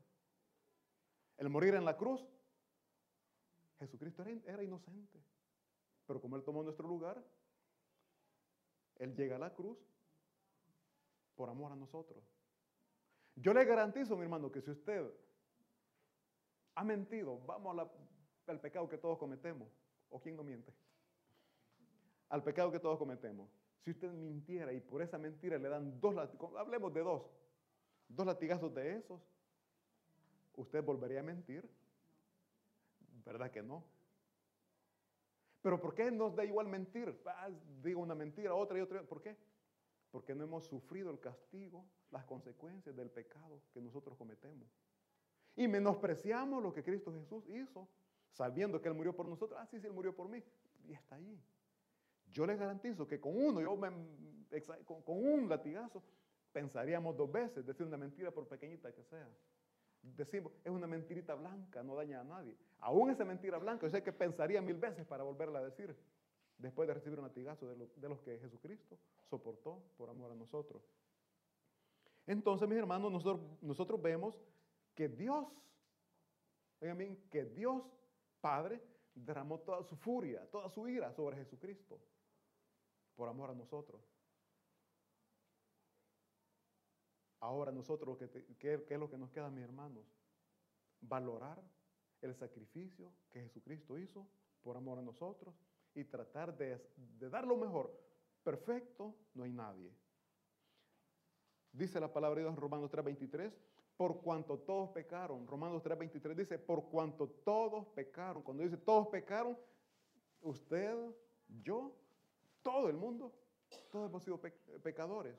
El 1.36 1.48
morir 1.50 1.74
en 1.74 1.84
la 1.84 1.96
cruz, 1.96 2.26
Jesucristo 3.78 4.22
era, 4.22 4.62
inocente. 4.62 5.22
Pero 6.06 6.20
como 6.20 6.36
Él 6.36 6.42
tomó 6.42 6.62
nuestro 6.62 6.88
lugar, 6.88 7.22
Él 8.96 9.14
llega 9.14 9.36
a 9.36 9.38
la 9.38 9.52
cruz 9.54 9.78
por 11.34 11.50
amor 11.50 11.72
a 11.72 11.76
nosotros. 11.76 12.24
Yo 13.34 13.52
le 13.52 13.64
garantizo, 13.64 14.16
mi 14.16 14.22
hermano, 14.22 14.50
que 14.50 14.62
si 14.62 14.70
usted 14.70 15.12
ha 16.74 16.84
mentido, 16.84 17.38
vamos 17.40 17.88
al 18.46 18.60
pecado 18.60 18.88
que 18.88 18.98
todos 18.98 19.18
cometemos. 19.18 19.68
¿O 20.10 20.20
quién 20.20 20.36
no 20.36 20.42
miente? 20.42 20.72
Al 22.28 22.42
pecado 22.42 22.70
que 22.70 22.80
todos 22.80 22.98
cometemos. 22.98 23.50
Si 23.84 23.90
usted 23.90 24.10
mintiera 24.12 24.72
y 24.72 24.80
por 24.80 25.00
esa 25.02 25.18
mentira 25.18 25.58
le 25.58 25.68
dan 25.68 26.00
dos, 26.00 26.14
hablemos 26.58 26.92
de 26.92 27.00
dos, 27.00 27.22
dos 28.08 28.26
latigazos 28.26 28.74
de 28.74 28.96
esos, 28.96 29.20
¿usted 30.56 30.84
volvería 30.84 31.20
a 31.20 31.22
mentir? 31.22 31.68
¿Verdad 33.24 33.50
que 33.50 33.62
no? 33.62 33.84
Pero 35.62 35.80
¿por 35.80 35.94
qué 35.94 36.10
nos 36.10 36.34
da 36.34 36.44
igual 36.44 36.68
mentir? 36.68 37.20
Ah, 37.26 37.50
digo 37.82 38.00
una 38.00 38.14
mentira, 38.14 38.54
otra 38.54 38.78
y 38.78 38.80
otra. 38.80 39.02
¿Por 39.02 39.20
qué? 39.20 39.36
Porque 40.10 40.34
no 40.34 40.44
hemos 40.44 40.66
sufrido 40.66 41.10
el 41.10 41.20
castigo, 41.20 41.84
las 42.10 42.24
consecuencias 42.24 42.94
del 42.94 43.10
pecado 43.10 43.60
que 43.72 43.80
nosotros 43.80 44.16
cometemos. 44.16 44.68
Y 45.56 45.66
menospreciamos 45.66 46.62
lo 46.62 46.72
que 46.72 46.84
Cristo 46.84 47.12
Jesús 47.12 47.44
hizo, 47.48 47.88
sabiendo 48.30 48.80
que 48.80 48.88
Él 48.88 48.94
murió 48.94 49.14
por 49.14 49.28
nosotros. 49.28 49.58
Ah, 49.60 49.66
sí, 49.66 49.80
sí, 49.80 49.86
Él 49.86 49.92
murió 49.92 50.14
por 50.14 50.28
mí. 50.28 50.42
Y 50.86 50.92
está 50.92 51.16
allí. 51.16 51.38
Yo 52.32 52.46
le 52.46 52.56
garantizo 52.56 53.06
que 53.06 53.20
con 53.20 53.36
uno, 53.36 53.60
yo 53.60 53.78
con, 53.78 55.02
con 55.02 55.24
un 55.24 55.48
latigazo, 55.48 56.02
pensaríamos 56.52 57.16
dos 57.16 57.30
veces 57.30 57.64
decir 57.64 57.86
una 57.86 57.96
mentira 57.96 58.30
por 58.30 58.46
pequeñita 58.46 58.92
que 58.92 59.04
sea. 59.04 59.28
Decimos, 60.02 60.52
es 60.64 60.70
una 60.70 60.86
mentirita 60.86 61.34
blanca, 61.34 61.82
no 61.82 61.96
daña 61.96 62.20
a 62.20 62.24
nadie. 62.24 62.56
Aún 62.80 63.10
esa 63.10 63.24
mentira 63.24 63.58
blanca, 63.58 63.86
yo 63.86 63.90
sé 63.90 64.02
que 64.02 64.12
pensaría 64.12 64.62
mil 64.62 64.76
veces 64.76 65.06
para 65.06 65.24
volverla 65.24 65.58
a 65.58 65.64
decir, 65.64 65.94
después 66.56 66.86
de 66.88 66.94
recibir 66.94 67.18
un 67.18 67.26
latigazo 67.26 67.66
de, 67.68 68.08
los 68.08 68.20
que 68.20 68.38
Jesucristo 68.38 68.98
soportó 69.28 69.82
por 69.96 70.08
amor 70.10 70.32
a 70.32 70.34
nosotros. 70.34 70.82
Entonces, 72.26 72.68
mis 72.68 72.78
hermanos, 72.78 73.10
nosotros, 73.10 73.40
nosotros 73.62 74.00
vemos 74.00 74.38
que 74.94 75.08
Dios, 75.08 75.46
bien, 76.80 77.16
que 77.30 77.44
Dios 77.44 77.82
Padre 78.40 78.80
derramó 79.14 79.58
toda 79.60 79.82
su 79.82 79.96
furia, 79.96 80.46
toda 80.50 80.68
su 80.68 80.88
ira 80.88 81.12
sobre 81.12 81.36
Jesucristo 81.36 81.98
por 83.18 83.28
amor 83.28 83.50
a 83.50 83.54
nosotros. 83.54 84.00
Ahora 87.40 87.72
nosotros, 87.72 88.16
¿qué, 88.60 88.86
es 88.88 88.98
lo 88.98 89.10
que 89.10 89.18
nos 89.18 89.30
queda, 89.30 89.50
mis 89.50 89.64
hermanos? 89.64 90.06
Valorar 91.00 91.60
el 92.20 92.36
sacrificio 92.36 93.12
que 93.28 93.40
Jesucristo 93.40 93.98
hizo 93.98 94.24
por 94.62 94.76
amor 94.76 95.00
a 95.00 95.02
nosotros 95.02 95.52
y 95.94 96.04
tratar 96.04 96.56
de, 96.56 96.80
de 96.96 97.28
dar 97.28 97.44
lo 97.44 97.56
mejor. 97.56 97.92
Perfecto 98.44 99.16
no 99.34 99.42
hay 99.42 99.52
nadie. 99.52 99.92
Dice 101.72 101.98
la 101.98 102.12
palabra 102.12 102.36
de 102.36 102.42
Dios 102.42 102.54
en 102.54 102.60
Romanos 102.60 102.88
3:23, 102.88 103.52
por 103.96 104.20
cuanto 104.20 104.60
todos 104.60 104.90
pecaron. 104.90 105.44
Romanos 105.44 105.82
3:23 105.82 106.36
dice, 106.36 106.56
por 106.56 106.88
cuanto 106.88 107.28
todos 107.28 107.84
pecaron. 107.88 108.44
Cuando 108.44 108.62
dice 108.62 108.76
todos 108.76 109.08
pecaron, 109.08 109.58
usted, 110.40 110.96
yo, 111.48 111.96
todo 112.68 112.90
el 112.90 112.98
mundo, 112.98 113.32
todos 113.90 114.10
hemos 114.10 114.22
sido 114.22 114.38
pecadores. 114.82 115.34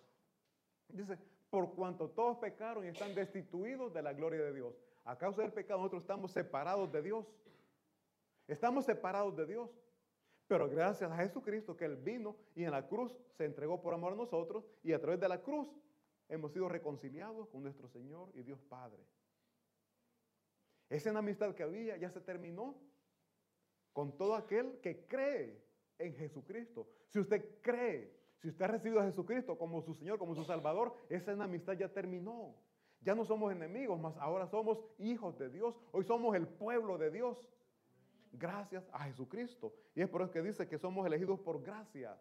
Dice, 0.87 1.15
por 1.51 1.75
cuanto 1.75 2.09
todos 2.09 2.39
pecaron 2.39 2.83
y 2.83 2.87
están 2.87 3.13
destituidos 3.13 3.93
de 3.93 4.01
la 4.01 4.13
gloria 4.13 4.41
de 4.41 4.51
Dios. 4.51 4.73
A 5.05 5.15
causa 5.15 5.43
del 5.43 5.53
pecado 5.53 5.77
nosotros 5.77 6.01
estamos 6.01 6.31
separados 6.31 6.91
de 6.91 7.03
Dios. 7.03 7.27
Estamos 8.47 8.85
separados 8.85 9.37
de 9.37 9.45
Dios. 9.45 9.69
Pero 10.47 10.67
gracias 10.67 11.11
a 11.11 11.17
Jesucristo 11.17 11.77
que 11.77 11.85
Él 11.85 11.97
vino 11.97 12.35
y 12.55 12.63
en 12.63 12.71
la 12.71 12.87
cruz 12.87 13.15
se 13.37 13.45
entregó 13.45 13.79
por 13.79 13.93
amor 13.93 14.13
a 14.13 14.15
nosotros 14.15 14.65
y 14.81 14.93
a 14.93 14.99
través 14.99 15.19
de 15.19 15.29
la 15.29 15.43
cruz 15.43 15.69
hemos 16.29 16.51
sido 16.51 16.67
reconciliados 16.67 17.47
con 17.49 17.61
nuestro 17.61 17.87
Señor 17.89 18.31
y 18.33 18.41
Dios 18.41 18.59
Padre. 18.63 19.05
Esa 20.89 21.11
enemistad 21.11 21.53
que 21.53 21.61
había 21.61 21.95
ya 21.97 22.09
se 22.09 22.21
terminó 22.21 22.75
con 23.93 24.17
todo 24.17 24.33
aquel 24.33 24.79
que 24.81 25.05
cree 25.05 25.68
en 25.99 26.15
Jesucristo. 26.15 26.88
Si 27.09 27.19
usted 27.19 27.62
cree, 27.62 28.12
si 28.39 28.47
usted 28.47 28.65
ha 28.65 28.69
recibido 28.69 29.01
a 29.01 29.05
Jesucristo 29.05 29.57
como 29.57 29.81
su 29.81 29.93
Señor, 29.93 30.17
como 30.17 30.33
su 30.33 30.43
Salvador, 30.45 30.93
esa 31.09 31.33
enemistad 31.33 31.73
ya 31.73 31.89
terminó. 31.89 32.55
Ya 33.01 33.15
no 33.15 33.23
somos 33.25 33.51
enemigos, 33.51 33.99
más 33.99 34.17
ahora 34.17 34.47
somos 34.47 34.79
hijos 34.97 35.38
de 35.38 35.49
Dios. 35.49 35.79
Hoy 35.91 36.03
somos 36.03 36.35
el 36.35 36.47
pueblo 36.47 36.97
de 36.97 37.12
Dios. 37.12 37.38
Gracias 38.33 38.88
a 38.91 39.05
Jesucristo. 39.05 39.73
Y 39.95 40.01
es 40.01 40.09
por 40.09 40.21
eso 40.21 40.31
que 40.31 40.41
dice 40.41 40.67
que 40.67 40.77
somos 40.77 41.05
elegidos 41.05 41.39
por 41.39 41.62
gracia, 41.62 42.17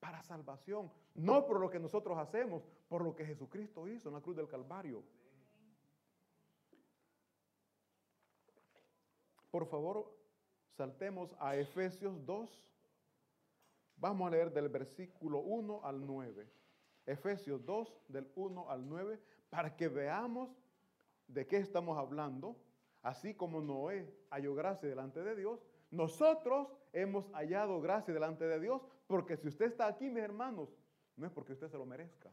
para 0.00 0.22
salvación. 0.22 0.90
No 1.14 1.46
por 1.46 1.60
lo 1.60 1.70
que 1.70 1.78
nosotros 1.78 2.18
hacemos, 2.18 2.62
por 2.88 3.02
lo 3.02 3.14
que 3.14 3.24
Jesucristo 3.24 3.86
hizo 3.88 4.08
en 4.08 4.14
la 4.14 4.20
cruz 4.20 4.36
del 4.36 4.48
Calvario. 4.48 5.02
Por 9.50 9.66
favor, 9.66 10.12
saltemos 10.76 11.34
a 11.38 11.56
Efesios 11.56 12.26
2. 12.26 12.64
Vamos 13.96 14.26
a 14.26 14.30
leer 14.30 14.52
del 14.52 14.68
versículo 14.68 15.40
1 15.40 15.84
al 15.84 16.06
9. 16.06 16.48
Efesios 17.06 17.64
2, 17.64 18.02
del 18.08 18.30
1 18.34 18.70
al 18.70 18.88
9, 18.88 19.20
para 19.50 19.76
que 19.76 19.88
veamos 19.88 20.50
de 21.28 21.46
qué 21.46 21.58
estamos 21.58 21.98
hablando. 21.98 22.56
Así 23.02 23.34
como 23.34 23.60
Noé 23.60 24.12
halló 24.30 24.54
gracia 24.54 24.88
delante 24.88 25.22
de 25.22 25.36
Dios, 25.36 25.60
nosotros 25.90 26.68
hemos 26.92 27.30
hallado 27.32 27.80
gracia 27.80 28.14
delante 28.14 28.44
de 28.46 28.58
Dios, 28.58 28.82
porque 29.06 29.36
si 29.36 29.48
usted 29.48 29.66
está 29.66 29.86
aquí, 29.86 30.08
mis 30.08 30.22
hermanos, 30.22 30.70
no 31.16 31.26
es 31.26 31.32
porque 31.32 31.52
usted 31.52 31.68
se 31.68 31.76
lo 31.76 31.84
merezca, 31.84 32.32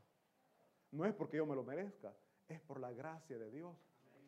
no 0.91 1.05
es 1.05 1.13
porque 1.13 1.37
yo 1.37 1.45
me 1.45 1.55
lo 1.55 1.63
merezca, 1.63 2.15
es 2.47 2.59
por 2.61 2.79
la 2.79 2.91
gracia 2.91 3.37
de 3.37 3.51
Dios. 3.51 3.75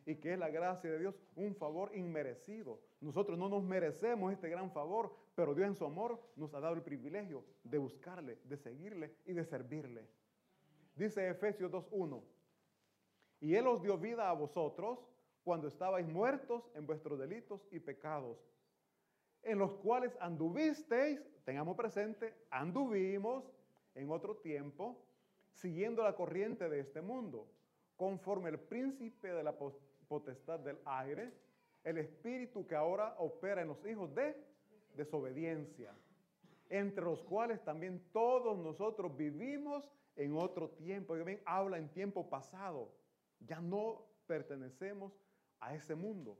¿Y 0.06 0.15
que 0.15 0.34
es 0.34 0.39
la 0.39 0.50
gracia 0.50 0.91
de 0.91 1.00
Dios? 1.00 1.15
Un 1.36 1.56
favor 1.56 1.96
inmerecido. 1.96 2.82
Nosotros 3.04 3.38
no 3.38 3.50
nos 3.50 3.63
merecemos 3.63 4.32
este 4.32 4.48
gran 4.48 4.72
favor, 4.72 5.13
pero 5.36 5.54
Dios 5.54 5.68
en 5.68 5.76
su 5.76 5.86
amor 5.86 6.22
nos 6.38 6.54
ha 6.54 6.62
dado 6.62 6.76
el 6.76 6.82
privilegio 6.82 7.44
de 7.62 7.78
buscarle, 7.78 8.39
de 8.46 8.56
seguirle 8.56 9.18
y 9.26 9.34
de 9.34 9.44
servirle. 9.44 10.08
Dice 10.96 11.28
Efesios 11.28 11.70
2.1, 11.70 12.24
y 13.42 13.56
Él 13.56 13.68
os 13.68 13.82
dio 13.82 13.98
vida 13.98 14.30
a 14.30 14.34
vosotros 14.34 15.00
cuando 15.44 15.68
estabais 15.68 16.08
muertos 16.08 16.63
en 16.76 16.86
vuestros 16.88 17.20
delitos 17.20 17.68
y 17.72 17.80
pecados, 17.80 18.38
en 19.42 19.60
los 19.60 19.74
cuales 19.74 20.16
anduvisteis, 20.22 21.20
tengamos 21.44 21.76
presente, 21.76 22.34
anduvimos 22.50 23.44
en 23.96 24.12
otro 24.12 24.38
tiempo, 24.38 24.98
siguiendo 25.52 26.04
la 26.04 26.16
corriente 26.16 26.70
de 26.70 26.80
este 26.80 27.02
mundo, 27.02 27.50
conforme 27.98 28.50
el 28.50 28.60
príncipe 28.60 29.34
de 29.34 29.44
la 29.44 29.54
potestad 30.08 30.62
del 30.62 30.80
aire, 30.86 31.34
el 31.84 31.98
espíritu 31.98 32.65
que 32.65 32.76
ahora 32.76 33.15
opera 33.17 33.62
en 33.62 33.67
los 33.67 33.86
hijos 33.86 34.13
de 34.15 34.36
desobediencia, 34.96 35.93
entre 36.69 37.04
los 37.04 37.24
cuales 37.24 37.63
también 37.63 38.02
todos 38.12 38.58
nosotros 38.58 39.15
vivimos 39.15 39.89
en 40.15 40.36
otro 40.36 40.69
tiempo. 40.69 41.15
Habla 41.46 41.78
en 41.78 41.89
tiempo 41.89 42.30
pasado. 42.30 42.91
Ya 43.39 43.60
no 43.60 44.06
pertenecemos 44.28 45.13
a 45.60 45.76
ese 45.76 45.96
mundo. 45.96 46.38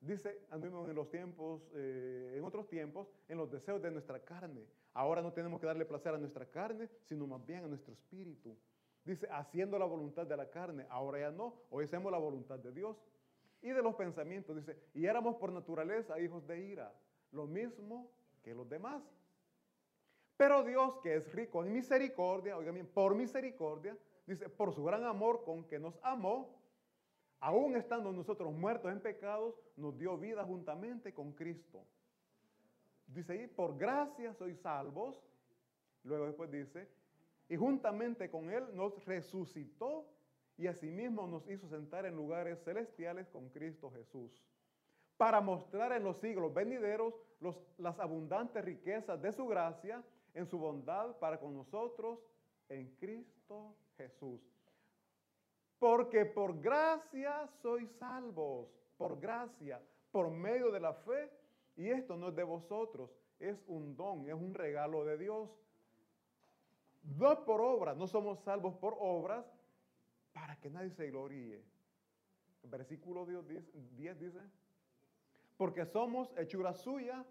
Dice, 0.00 0.40
anduvimos 0.50 0.88
en 0.88 0.94
los 0.94 1.10
tiempos, 1.10 1.62
eh, 1.74 2.34
en 2.36 2.44
otros 2.44 2.68
tiempos, 2.68 3.08
en 3.28 3.36
los 3.36 3.50
deseos 3.50 3.82
de 3.82 3.90
nuestra 3.90 4.20
carne. 4.20 4.64
Ahora 4.94 5.22
no 5.22 5.32
tenemos 5.32 5.60
que 5.60 5.66
darle 5.66 5.84
placer 5.84 6.14
a 6.14 6.18
nuestra 6.18 6.46
carne, 6.46 6.88
sino 7.02 7.26
más 7.26 7.44
bien 7.44 7.64
a 7.64 7.68
nuestro 7.68 7.92
espíritu. 7.92 8.56
Dice, 9.04 9.28
haciendo 9.30 9.78
la 9.78 9.86
voluntad 9.86 10.26
de 10.26 10.36
la 10.36 10.50
carne. 10.50 10.86
Ahora 10.88 11.20
ya 11.20 11.30
no, 11.30 11.54
hoy 11.70 11.84
hacemos 11.84 12.12
la 12.12 12.18
voluntad 12.18 12.58
de 12.58 12.72
Dios. 12.72 12.96
Y 13.60 13.70
de 13.70 13.82
los 13.82 13.94
pensamientos, 13.94 14.56
dice, 14.56 14.76
y 14.94 15.06
éramos 15.06 15.36
por 15.36 15.52
naturaleza 15.52 16.20
hijos 16.20 16.46
de 16.46 16.60
ira, 16.60 16.92
lo 17.32 17.46
mismo 17.46 18.10
que 18.42 18.54
los 18.54 18.68
demás. 18.68 19.02
Pero 20.36 20.62
Dios, 20.62 20.98
que 21.02 21.16
es 21.16 21.32
rico 21.32 21.64
en 21.64 21.72
misericordia, 21.72 22.56
oigan 22.56 22.74
bien, 22.74 22.86
por 22.86 23.14
misericordia, 23.14 23.98
dice, 24.26 24.48
por 24.48 24.72
su 24.72 24.84
gran 24.84 25.04
amor 25.04 25.42
con 25.44 25.64
que 25.64 25.80
nos 25.80 25.98
amó, 26.02 26.56
aún 27.40 27.76
estando 27.76 28.12
nosotros 28.12 28.52
muertos 28.52 28.92
en 28.92 29.00
pecados, 29.00 29.60
nos 29.76 29.98
dio 29.98 30.16
vida 30.16 30.44
juntamente 30.44 31.12
con 31.12 31.32
Cristo. 31.32 31.84
Dice 33.08 33.32
ahí, 33.32 33.46
por 33.48 33.76
gracia 33.76 34.32
sois 34.34 34.60
salvos. 34.60 35.20
Luego 36.04 36.26
después 36.26 36.50
dice, 36.50 36.88
y 37.48 37.56
juntamente 37.56 38.30
con 38.30 38.50
Él 38.50 38.64
nos 38.74 39.04
resucitó 39.04 40.06
y 40.58 40.66
asimismo 40.66 41.26
nos 41.28 41.48
hizo 41.48 41.68
sentar 41.68 42.04
en 42.04 42.16
lugares 42.16 42.62
celestiales 42.64 43.28
con 43.28 43.48
Cristo 43.48 43.90
Jesús, 43.92 44.44
para 45.16 45.40
mostrar 45.40 45.92
en 45.92 46.02
los 46.02 46.18
siglos 46.18 46.52
venideros 46.52 47.14
las 47.78 47.98
abundantes 48.00 48.64
riquezas 48.64 49.22
de 49.22 49.32
su 49.32 49.46
gracia 49.46 50.02
en 50.34 50.46
su 50.46 50.58
bondad 50.58 51.16
para 51.18 51.38
con 51.38 51.54
nosotros 51.54 52.18
en 52.68 52.88
Cristo 52.96 53.74
Jesús. 53.96 54.40
Porque 55.78 56.26
por 56.26 56.60
gracia 56.60 57.48
sois 57.62 57.88
salvos, 57.98 58.68
por 58.96 59.18
gracia, 59.20 59.80
por 60.10 60.28
medio 60.30 60.72
de 60.72 60.80
la 60.80 60.92
fe. 60.92 61.30
Y 61.76 61.88
esto 61.88 62.16
no 62.16 62.28
es 62.28 62.34
de 62.34 62.42
vosotros, 62.42 63.10
es 63.38 63.62
un 63.68 63.96
don, 63.96 64.28
es 64.28 64.34
un 64.34 64.54
regalo 64.54 65.04
de 65.04 65.18
Dios. 65.18 65.48
No 67.16 67.44
por 67.44 67.60
obras, 67.60 67.96
no 67.96 68.08
somos 68.08 68.40
salvos 68.40 68.74
por 68.74 68.96
obras 68.98 69.46
para 70.38 70.56
que 70.56 70.70
nadie 70.70 70.90
se 70.90 71.10
gloríe. 71.10 71.64
Versículo 72.62 73.26
10 73.26 74.20
dice, 74.20 74.40
porque 75.56 75.84
somos 75.84 76.32
hechura 76.36 76.72
suya, 76.74 77.24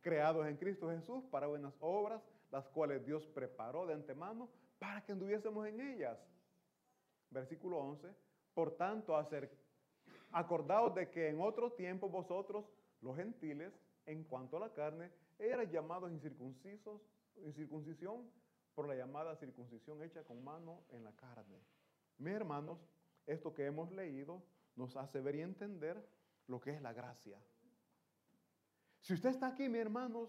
creados 0.00 0.46
en 0.46 0.56
Cristo 0.56 0.90
Jesús 0.90 1.24
para 1.30 1.46
buenas 1.46 1.74
obras, 1.78 2.20
las 2.50 2.66
cuales 2.68 3.04
Dios 3.04 3.26
preparó 3.26 3.86
de 3.86 3.94
antemano 3.94 4.48
para 4.80 5.04
que 5.04 5.12
anduviésemos 5.12 5.68
en 5.68 5.80
ellas. 5.80 6.18
Versículo 7.30 7.78
11. 7.78 8.08
Por 8.54 8.76
tanto, 8.76 9.14
acordaos 10.32 10.94
de 10.96 11.10
que 11.10 11.28
en 11.28 11.40
otro 11.40 11.72
tiempo 11.72 12.08
vosotros, 12.08 12.64
los 13.02 13.16
gentiles, 13.16 13.72
en 14.06 14.24
cuanto 14.24 14.56
a 14.56 14.60
la 14.60 14.72
carne, 14.72 15.12
eran 15.38 15.70
llamados 15.70 16.10
incircuncisos, 16.10 17.00
incircuncisión 17.36 18.28
por 18.74 18.88
la 18.88 18.96
llamada 18.96 19.36
circuncisión 19.36 20.02
hecha 20.02 20.24
con 20.24 20.42
mano 20.42 20.82
en 20.90 21.04
la 21.04 21.12
carne. 21.12 21.60
Mis 22.18 22.34
hermanos, 22.34 22.78
esto 23.26 23.54
que 23.54 23.66
hemos 23.66 23.90
leído 23.92 24.42
nos 24.76 24.96
hace 24.96 25.20
ver 25.20 25.36
y 25.36 25.42
entender 25.42 26.04
lo 26.46 26.60
que 26.60 26.70
es 26.70 26.82
la 26.82 26.92
gracia. 26.92 27.38
Si 29.00 29.14
usted 29.14 29.30
está 29.30 29.48
aquí, 29.48 29.68
mis 29.68 29.80
hermanos, 29.80 30.28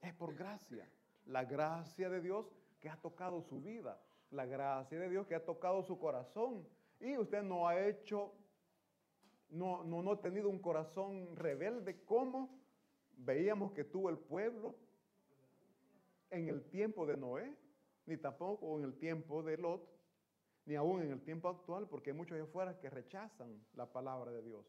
es 0.00 0.14
por 0.14 0.34
gracia. 0.34 0.88
La 1.26 1.44
gracia 1.44 2.10
de 2.10 2.20
Dios 2.20 2.46
que 2.80 2.88
ha 2.88 2.96
tocado 2.96 3.42
su 3.42 3.60
vida. 3.60 4.00
La 4.30 4.46
gracia 4.46 4.98
de 4.98 5.08
Dios 5.08 5.26
que 5.26 5.34
ha 5.34 5.44
tocado 5.44 5.82
su 5.82 5.98
corazón. 5.98 6.66
Y 7.00 7.16
usted 7.16 7.42
no 7.42 7.66
ha 7.66 7.80
hecho, 7.86 8.32
no, 9.48 9.84
no, 9.84 10.02
no 10.02 10.12
ha 10.12 10.20
tenido 10.20 10.48
un 10.48 10.60
corazón 10.60 11.36
rebelde 11.36 12.04
como 12.04 12.62
veíamos 13.16 13.72
que 13.72 13.84
tuvo 13.84 14.10
el 14.10 14.18
pueblo 14.18 14.74
en 16.30 16.48
el 16.48 16.64
tiempo 16.70 17.06
de 17.06 17.16
Noé, 17.16 17.54
ni 18.06 18.16
tampoco 18.16 18.78
en 18.78 18.84
el 18.84 18.94
tiempo 18.98 19.42
de 19.42 19.58
Lot, 19.58 19.86
ni 20.64 20.74
aún 20.76 21.02
en 21.02 21.10
el 21.10 21.22
tiempo 21.22 21.48
actual, 21.48 21.88
porque 21.88 22.10
hay 22.10 22.16
muchos 22.16 22.34
allá 22.34 22.44
afuera 22.44 22.78
que 22.78 22.90
rechazan 22.90 23.64
la 23.74 23.86
palabra 23.86 24.30
de 24.30 24.42
Dios. 24.42 24.66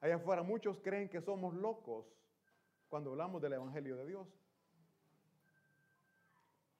Allá 0.00 0.16
afuera 0.16 0.42
muchos 0.42 0.78
creen 0.80 1.08
que 1.08 1.20
somos 1.20 1.54
locos 1.54 2.06
cuando 2.88 3.10
hablamos 3.10 3.40
del 3.40 3.54
Evangelio 3.54 3.96
de 3.96 4.06
Dios. 4.06 4.28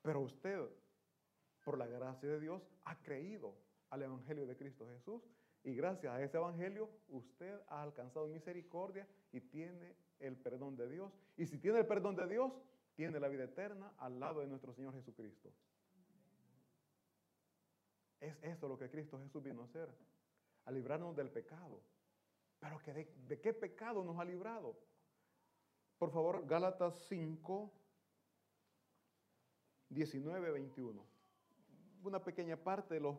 Pero 0.03 0.20
usted, 0.20 0.61
por 1.64 1.79
la 1.79 1.87
gracia 1.87 2.29
de 2.29 2.40
Dios, 2.40 2.68
ha 2.85 2.96
creído 3.03 3.55
al 3.90 4.03
Evangelio 4.03 4.46
de 4.46 4.57
Cristo 4.57 4.87
Jesús 4.88 5.22
y 5.64 5.75
gracias 5.75 6.12
a 6.12 6.20
ese 6.20 6.37
Evangelio 6.37 6.90
usted 7.09 7.61
ha 7.68 7.83
alcanzado 7.83 8.27
misericordia 8.27 9.07
y 9.31 9.40
tiene 9.40 9.94
el 10.18 10.37
perdón 10.37 10.77
de 10.77 10.88
Dios. 10.88 11.12
Y 11.37 11.46
si 11.46 11.59
tiene 11.59 11.79
el 11.79 11.87
perdón 11.87 12.16
de 12.16 12.27
Dios, 12.27 12.53
tiene 12.94 13.20
la 13.20 13.29
vida 13.29 13.44
eterna 13.44 13.92
al 13.98 14.18
lado 14.18 14.40
de 14.40 14.48
nuestro 14.48 14.72
Señor 14.72 14.94
Jesucristo. 14.94 15.53
Es 18.23 18.39
eso 18.43 18.69
lo 18.69 18.79
que 18.79 18.89
Cristo 18.89 19.19
Jesús 19.19 19.43
vino 19.43 19.63
a 19.63 19.65
hacer, 19.65 19.89
a 20.65 20.71
librarnos 20.71 21.17
del 21.17 21.29
pecado. 21.29 21.83
Pero 22.61 22.79
de, 23.27 23.41
qué 23.41 23.53
pecado 23.53 24.05
nos 24.05 24.17
ha 24.21 24.25
librado? 24.25 24.79
Por 25.99 26.13
favor, 26.13 26.47
Gálatas 26.47 26.95
5, 27.09 27.73
19, 29.89 30.51
21. 30.53 31.05
Una 32.05 32.23
pequeña 32.23 32.57
parte 32.57 32.95
de 32.95 33.19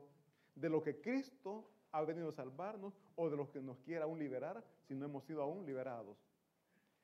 de 0.55 0.69
lo 0.69 0.81
que 0.81 1.01
Cristo 1.01 1.69
ha 1.91 2.01
venido 2.03 2.29
a 2.29 2.31
salvarnos 2.31 2.93
o 3.15 3.29
de 3.29 3.35
lo 3.35 3.51
que 3.51 3.59
nos 3.59 3.79
quiere 3.79 4.03
aún 4.03 4.19
liberar 4.19 4.63
si 4.87 4.95
no 4.95 5.05
hemos 5.05 5.25
sido 5.25 5.41
aún 5.41 5.65
liberados. 5.65 6.17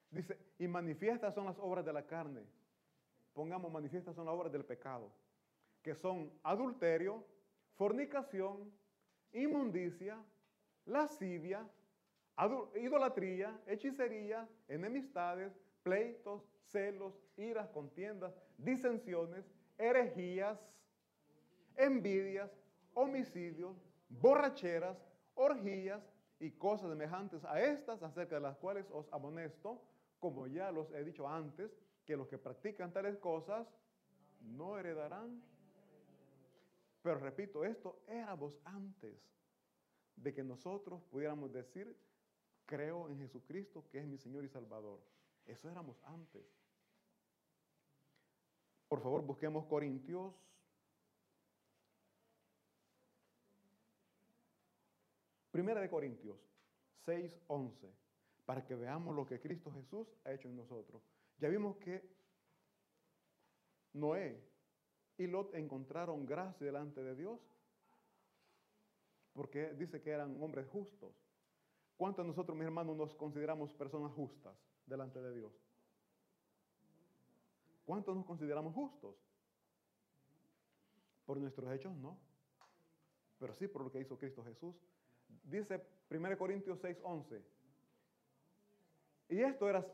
Dice, 0.10 0.38
y 0.58 0.68
manifiestas 0.68 1.36
son 1.36 1.46
las 1.46 1.60
obras 1.60 1.84
de 1.84 1.91
la 1.91 2.06
carne. 2.06 2.45
Pongamos 3.34 3.72
manifiestas 3.72 4.16
son 4.16 4.26
las 4.26 4.36
obras 4.36 4.52
del 4.52 4.64
pecado, 4.64 5.12
que 5.82 5.95
son 5.95 6.32
adulterio, 6.43 7.26
fornicación, 7.80 8.69
inmundicia, 9.32 10.21
lascivia, 10.86 11.65
idolatría, 12.75 13.57
hechicería, 13.65 14.45
enemistades, 14.67 15.57
pleitos, 15.82 16.43
celos, 16.73 17.13
iras, 17.38 17.69
contiendas, 17.69 18.34
disensiones, 18.57 19.45
herejías, 19.77 20.59
envidias, 21.77 22.51
homicidios, 22.95 23.77
borracheras, 24.09 24.97
orgías 25.36 26.03
y 26.38 26.51
cosas 26.51 26.89
semejantes 26.89 27.45
a 27.45 27.61
estas, 27.61 28.03
acerca 28.03 28.36
de 28.36 28.41
las 28.41 28.57
cuales 28.57 28.88
os 28.91 29.07
amonesto, 29.13 29.82
como 30.19 30.47
ya 30.47 30.69
los 30.69 30.91
he 30.91 31.05
dicho 31.05 31.30
antes, 31.30 31.71
que 32.03 32.17
los 32.17 32.27
que 32.27 32.38
practican 32.38 32.91
tales 32.91 33.15
cosas 33.19 33.65
no 34.41 34.77
heredarán. 34.77 35.41
Pero 37.02 37.20
repito, 37.20 37.64
esto 37.64 38.02
éramos 38.08 38.60
antes 38.66 39.16
de 40.16 40.34
que 40.34 40.43
nosotros 40.43 41.02
pudiéramos 41.04 41.52
decir, 41.52 41.95
creo 42.66 43.10
en 43.10 43.18
Jesucristo, 43.18 43.88
que 43.89 44.00
es 44.00 44.06
mi 44.06 44.18
Señor 44.18 44.43
y 44.43 44.50
Salvador. 44.50 45.02
Eso 45.45 45.70
éramos 45.70 46.02
antes. 46.04 46.45
Por 48.88 49.02
favor, 49.02 49.22
busquemos 49.24 49.66
Corintios. 49.66 50.34
Primera 55.52 55.82
de 55.82 55.89
Corintios 55.89 56.38
6, 57.06 57.39
11, 57.47 57.93
para 58.45 58.66
que 58.66 58.76
veamos 58.76 59.16
lo 59.16 59.26
que 59.26 59.39
Cristo 59.39 59.72
Jesús 59.72 60.08
ha 60.26 60.34
hecho 60.34 60.47
en 60.47 60.56
nosotros. 60.56 61.02
Ya 61.39 61.50
vimos 61.50 61.78
que 61.78 62.08
Noé 63.93 64.49
y 65.20 65.28
Lot 65.28 65.53
encontraron 65.55 66.26
gracia 66.26 66.65
delante 66.65 67.03
de 67.03 67.15
Dios, 67.15 67.39
porque 69.34 69.74
dice 69.74 70.01
que 70.01 70.11
eran 70.11 70.41
hombres 70.41 70.67
justos. 70.67 71.13
¿Cuántos 71.97 72.24
de 72.24 72.30
nosotros, 72.30 72.57
mis 72.57 72.65
hermanos, 72.65 72.95
nos 72.95 73.13
consideramos 73.15 73.74
personas 73.74 74.11
justas? 74.13 74.55
delante 74.89 75.22
de 75.22 75.34
Dios? 75.34 75.53
¿Cuántos 77.86 78.15
nos 78.15 78.26
consideramos 78.26 78.74
justos? 78.74 79.15
Por 81.26 81.38
nuestros 81.38 81.72
hechos 81.72 81.95
no, 81.95 82.17
pero 83.38 83.53
sí 83.53 83.67
por 83.67 83.84
lo 83.84 83.91
que 83.91 83.99
hizo 83.99 84.17
Cristo 84.17 84.43
Jesús. 84.43 84.76
Dice 85.43 85.82
1 86.09 86.38
Corintios 86.38 86.80
6, 86.82 86.97
11. 87.03 87.43
Y 89.30 89.41
esto 89.41 89.70
eras, 89.70 89.86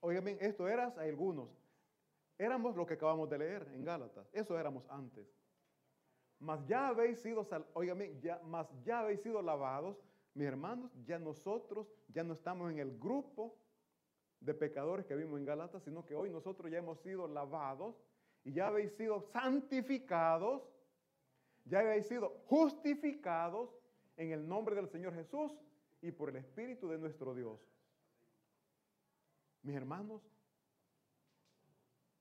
oigan 0.00 0.24
bien, 0.24 0.38
esto 0.40 0.66
eras 0.66 0.96
a 0.96 1.02
algunos. 1.02 1.50
Éramos 2.40 2.74
lo 2.74 2.86
que 2.86 2.94
acabamos 2.94 3.28
de 3.28 3.36
leer 3.36 3.68
en 3.74 3.84
Gálatas. 3.84 4.26
Eso 4.32 4.58
éramos 4.58 4.88
antes. 4.88 5.28
Mas 6.38 6.64
ya 6.64 6.88
habéis 6.88 7.20
sido, 7.20 7.46
bien, 7.78 8.18
ya, 8.22 8.40
mas 8.42 8.66
ya 8.82 9.00
habéis 9.00 9.20
sido 9.20 9.42
lavados, 9.42 10.02
mis 10.32 10.46
hermanos, 10.46 10.90
ya 11.04 11.18
nosotros 11.18 11.86
ya 12.08 12.24
no 12.24 12.32
estamos 12.32 12.70
en 12.70 12.78
el 12.78 12.98
grupo 12.98 13.58
de 14.40 14.54
pecadores 14.54 15.04
que 15.04 15.16
vimos 15.16 15.38
en 15.38 15.44
Galatas, 15.44 15.82
sino 15.82 16.06
que 16.06 16.14
hoy 16.14 16.30
nosotros 16.30 16.70
ya 16.70 16.78
hemos 16.78 16.98
sido 17.00 17.28
lavados 17.28 17.94
y 18.42 18.54
ya 18.54 18.68
habéis 18.68 18.92
sido 18.96 19.20
santificados, 19.20 20.62
ya 21.66 21.80
habéis 21.80 22.06
sido 22.06 22.40
justificados 22.46 23.68
en 24.16 24.32
el 24.32 24.48
nombre 24.48 24.74
del 24.74 24.88
Señor 24.88 25.12
Jesús 25.12 25.52
y 26.00 26.10
por 26.10 26.30
el 26.30 26.36
Espíritu 26.36 26.88
de 26.88 26.96
nuestro 26.96 27.34
Dios. 27.34 27.60
Mis 29.62 29.76
hermanos, 29.76 30.22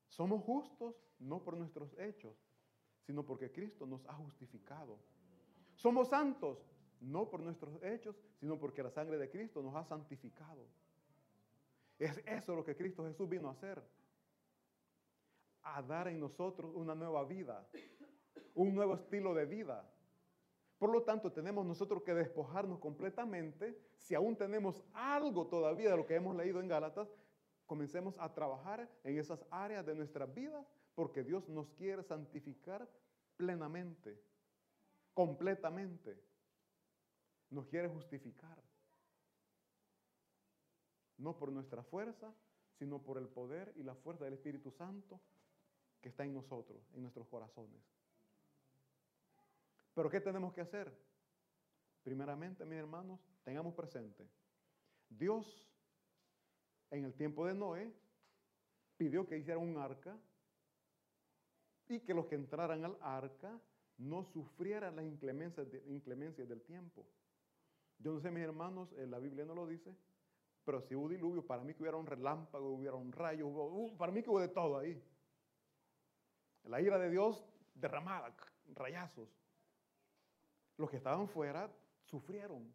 somos 0.09 0.43
justos 0.43 0.95
no 1.19 1.41
por 1.41 1.55
nuestros 1.55 1.97
hechos, 1.97 2.35
sino 3.01 3.25
porque 3.25 3.51
Cristo 3.51 3.85
nos 3.85 4.05
ha 4.07 4.13
justificado. 4.13 4.99
Somos 5.75 6.09
santos 6.09 6.59
no 6.99 7.29
por 7.29 7.39
nuestros 7.39 7.81
hechos, 7.81 8.15
sino 8.39 8.59
porque 8.59 8.83
la 8.83 8.91
sangre 8.91 9.17
de 9.17 9.29
Cristo 9.29 9.61
nos 9.61 9.75
ha 9.75 9.85
santificado. 9.85 10.67
Es 11.97 12.21
eso 12.25 12.55
lo 12.55 12.63
que 12.63 12.75
Cristo 12.75 13.05
Jesús 13.05 13.29
vino 13.29 13.47
a 13.47 13.51
hacer. 13.51 13.81
a 15.61 15.81
dar 15.83 16.07
en 16.07 16.19
nosotros 16.19 16.73
una 16.73 16.95
nueva 16.95 17.23
vida, 17.25 17.67
un 18.55 18.73
nuevo 18.73 18.95
estilo 18.95 19.33
de 19.35 19.45
vida. 19.45 19.87
Por 20.79 20.89
lo 20.91 21.03
tanto, 21.03 21.31
tenemos 21.31 21.65
nosotros 21.65 22.01
que 22.03 22.13
despojarnos 22.13 22.79
completamente. 22.79 23.77
Si 23.97 24.15
aún 24.15 24.35
tenemos 24.37 24.81
algo 24.93 25.47
todavía 25.47 25.91
de 25.91 25.97
lo 25.97 26.05
que 26.05 26.15
hemos 26.15 26.35
leído 26.35 26.61
en 26.61 26.69
Gálatas, 26.69 27.09
comencemos 27.69 28.17
a 28.17 28.33
trabajar 28.33 28.89
en 29.03 29.19
esas 29.19 29.45
áreas 29.51 29.85
de 29.85 29.93
nuestras 29.93 30.33
vidas 30.33 30.65
porque 30.95 31.23
Dios 31.23 31.47
nos 31.47 31.69
quiere 31.73 32.01
santificar 32.01 32.89
plenamente, 33.37 34.19
completamente. 35.13 36.19
Nos 37.51 37.67
quiere 37.67 37.87
justificar. 37.87 38.59
No 41.19 41.37
por 41.37 41.51
nuestra 41.51 41.83
fuerza, 41.83 42.33
sino 42.79 43.03
por 43.03 43.19
el 43.19 43.27
poder 43.27 43.71
y 43.75 43.83
la 43.83 43.93
fuerza 43.93 44.25
del 44.25 44.33
Espíritu 44.33 44.71
Santo 44.71 45.21
que 46.01 46.09
está 46.09 46.23
en 46.25 46.33
nosotros, 46.33 46.81
en 46.95 47.03
nuestros 47.03 47.27
corazones. 47.27 47.83
Pero 49.93 50.09
¿qué 50.09 50.21
tenemos 50.21 50.53
que 50.53 50.61
hacer? 50.61 50.91
Primeramente, 52.01 52.65
mis 52.65 52.79
hermanos, 52.79 53.19
tengamos 53.43 53.75
presente, 53.75 54.27
Dios 55.07 55.68
en 56.91 57.05
el 57.05 57.13
tiempo 57.13 57.45
de 57.45 57.53
Noé 57.53 57.91
pidió 58.97 59.27
que 59.27 59.37
hicieran 59.37 59.63
un 59.63 59.77
arca 59.77 60.17
y 61.87 61.99
que 62.01 62.13
los 62.13 62.25
que 62.27 62.35
entraran 62.35 62.85
al 62.85 62.97
arca 63.01 63.59
no 63.97 64.23
sufrieran 64.23 64.95
las 64.95 65.05
inclemencias, 65.05 65.67
del 66.47 66.61
tiempo. 66.61 67.05
Yo 67.97 68.13
no 68.13 68.19
sé, 68.19 68.31
mis 68.31 68.43
hermanos, 68.43 68.93
en 68.93 69.11
la 69.11 69.19
Biblia 69.19 69.43
no 69.45 69.53
lo 69.53 69.67
dice, 69.67 69.93
pero 70.63 70.81
si 70.81 70.95
hubo 70.95 71.09
diluvio, 71.09 71.45
para 71.45 71.63
mí 71.63 71.73
que 71.73 71.81
hubiera 71.83 71.97
un 71.97 72.05
relámpago, 72.05 72.69
hubiera 72.73 72.95
un 72.95 73.11
rayo, 73.11 73.47
uh, 73.47 73.97
para 73.97 74.11
mí 74.11 74.23
que 74.23 74.29
hubo 74.29 74.39
de 74.39 74.47
todo 74.47 74.77
ahí. 74.77 75.01
La 76.63 76.81
ira 76.81 76.97
de 76.97 77.09
Dios 77.09 77.43
derramada, 77.73 78.33
rayazos. 78.75 79.29
Los 80.77 80.89
que 80.89 80.97
estaban 80.97 81.27
fuera 81.27 81.69
sufrieron, 82.05 82.73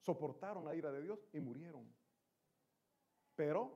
soportaron 0.00 0.64
la 0.64 0.74
ira 0.74 0.92
de 0.92 1.02
Dios 1.02 1.24
y 1.32 1.40
murieron. 1.40 1.99
Pero 3.40 3.72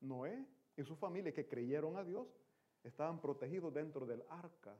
Noé 0.00 0.42
y 0.74 0.82
su 0.84 0.96
familia 0.96 1.34
que 1.34 1.46
creyeron 1.46 1.98
a 1.98 2.02
Dios 2.02 2.26
estaban 2.82 3.20
protegidos 3.20 3.70
dentro 3.74 4.06
del 4.06 4.24
arca. 4.30 4.74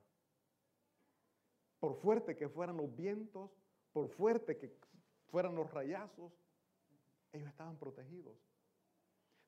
Por 1.78 1.96
fuerte 1.96 2.34
que 2.34 2.48
fueran 2.48 2.78
los 2.78 2.96
vientos, 2.96 3.50
por 3.92 4.08
fuerte 4.08 4.56
que 4.56 4.74
fueran 5.26 5.54
los 5.54 5.70
rayazos, 5.70 6.32
ellos 7.30 7.46
estaban 7.46 7.76
protegidos. 7.76 8.34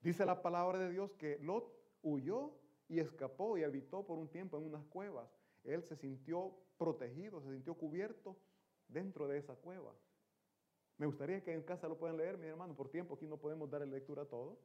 Dice 0.03 0.27
la 0.27 0.43
palabra 0.43 0.79
de 0.79 0.91
Dios 0.91 1.15
que 1.15 1.39
Lot 1.39 1.65
huyó 2.03 2.53
y 2.87 3.01
escapó 3.01 3.57
y 3.57 3.65
habitó 3.65 4.05
por 4.05 4.19
un 4.19 4.29
tiempo 4.29 4.59
en 4.59 4.67
unas 4.67 4.85
cuevas. 4.85 5.31
Él 5.63 5.83
se 5.83 5.97
sintió 5.97 6.55
protegido, 6.77 7.41
se 7.41 7.53
sintió 7.53 7.73
cubierto 7.73 8.37
dentro 8.89 9.29
de 9.29 9.39
esa 9.39 9.55
cueva. 9.55 9.95
Me 10.99 11.07
gustaría 11.07 11.43
que 11.43 11.55
en 11.55 11.63
casa 11.63 11.89
lo 11.89 11.97
puedan 11.97 12.19
leer, 12.19 12.37
mis 12.37 12.49
hermanos. 12.49 12.77
Por 12.77 12.91
tiempo 12.91 13.15
aquí 13.15 13.27
no 13.27 13.39
podemos 13.39 13.71
dar 13.71 13.81
lectura 13.89 14.23
a 14.23 14.27
todo. 14.27 14.59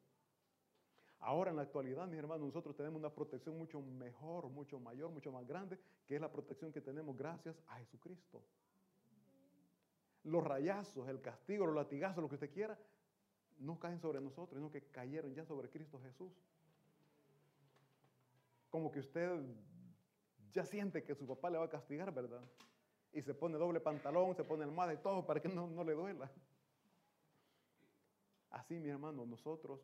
Ahora 1.19 1.51
en 1.51 1.57
la 1.57 1.63
actualidad, 1.63 2.07
mis 2.07 2.17
hermanos, 2.17 2.47
nosotros 2.47 2.75
tenemos 2.75 2.99
una 2.99 3.09
protección 3.09 3.57
mucho 3.57 3.81
mejor, 3.81 4.49
mucho 4.49 4.79
mayor, 4.79 5.11
mucho 5.11 5.31
más 5.31 5.45
grande, 5.45 5.77
que 6.05 6.15
es 6.15 6.21
la 6.21 6.31
protección 6.31 6.71
que 6.71 6.81
tenemos 6.81 7.15
gracias 7.17 7.61
a 7.67 7.77
Jesucristo. 7.79 8.41
Los 10.23 10.43
rayazos, 10.43 11.07
el 11.09 11.21
castigo, 11.21 11.65
los 11.65 11.75
latigazos, 11.75 12.21
lo 12.21 12.29
que 12.29 12.35
usted 12.35 12.51
quiera, 12.51 12.77
no 13.59 13.77
caen 13.79 13.99
sobre 13.99 14.21
nosotros, 14.21 14.57
sino 14.57 14.71
que 14.71 14.81
cayeron 14.81 15.33
ya 15.33 15.45
sobre 15.45 15.69
Cristo 15.69 15.99
Jesús. 15.99 16.31
Como 18.69 18.91
que 18.91 18.99
usted 18.99 19.41
ya 20.51 20.63
siente 20.63 21.03
que 21.03 21.15
su 21.15 21.27
papá 21.27 21.49
le 21.49 21.57
va 21.57 21.65
a 21.65 21.69
castigar, 21.69 22.13
¿verdad? 22.13 22.41
y 23.13 23.21
se 23.21 23.33
pone 23.33 23.57
doble 23.57 23.79
pantalón, 23.79 24.35
se 24.35 24.43
pone 24.43 24.63
almohada 24.63 24.93
y 24.93 24.97
todo 24.97 25.25
para 25.25 25.39
que 25.39 25.49
no, 25.49 25.67
no 25.67 25.83
le 25.83 25.93
duela. 25.93 26.29
Así, 28.51 28.79
mi 28.79 28.89
hermano, 28.89 29.25
nosotros 29.25 29.79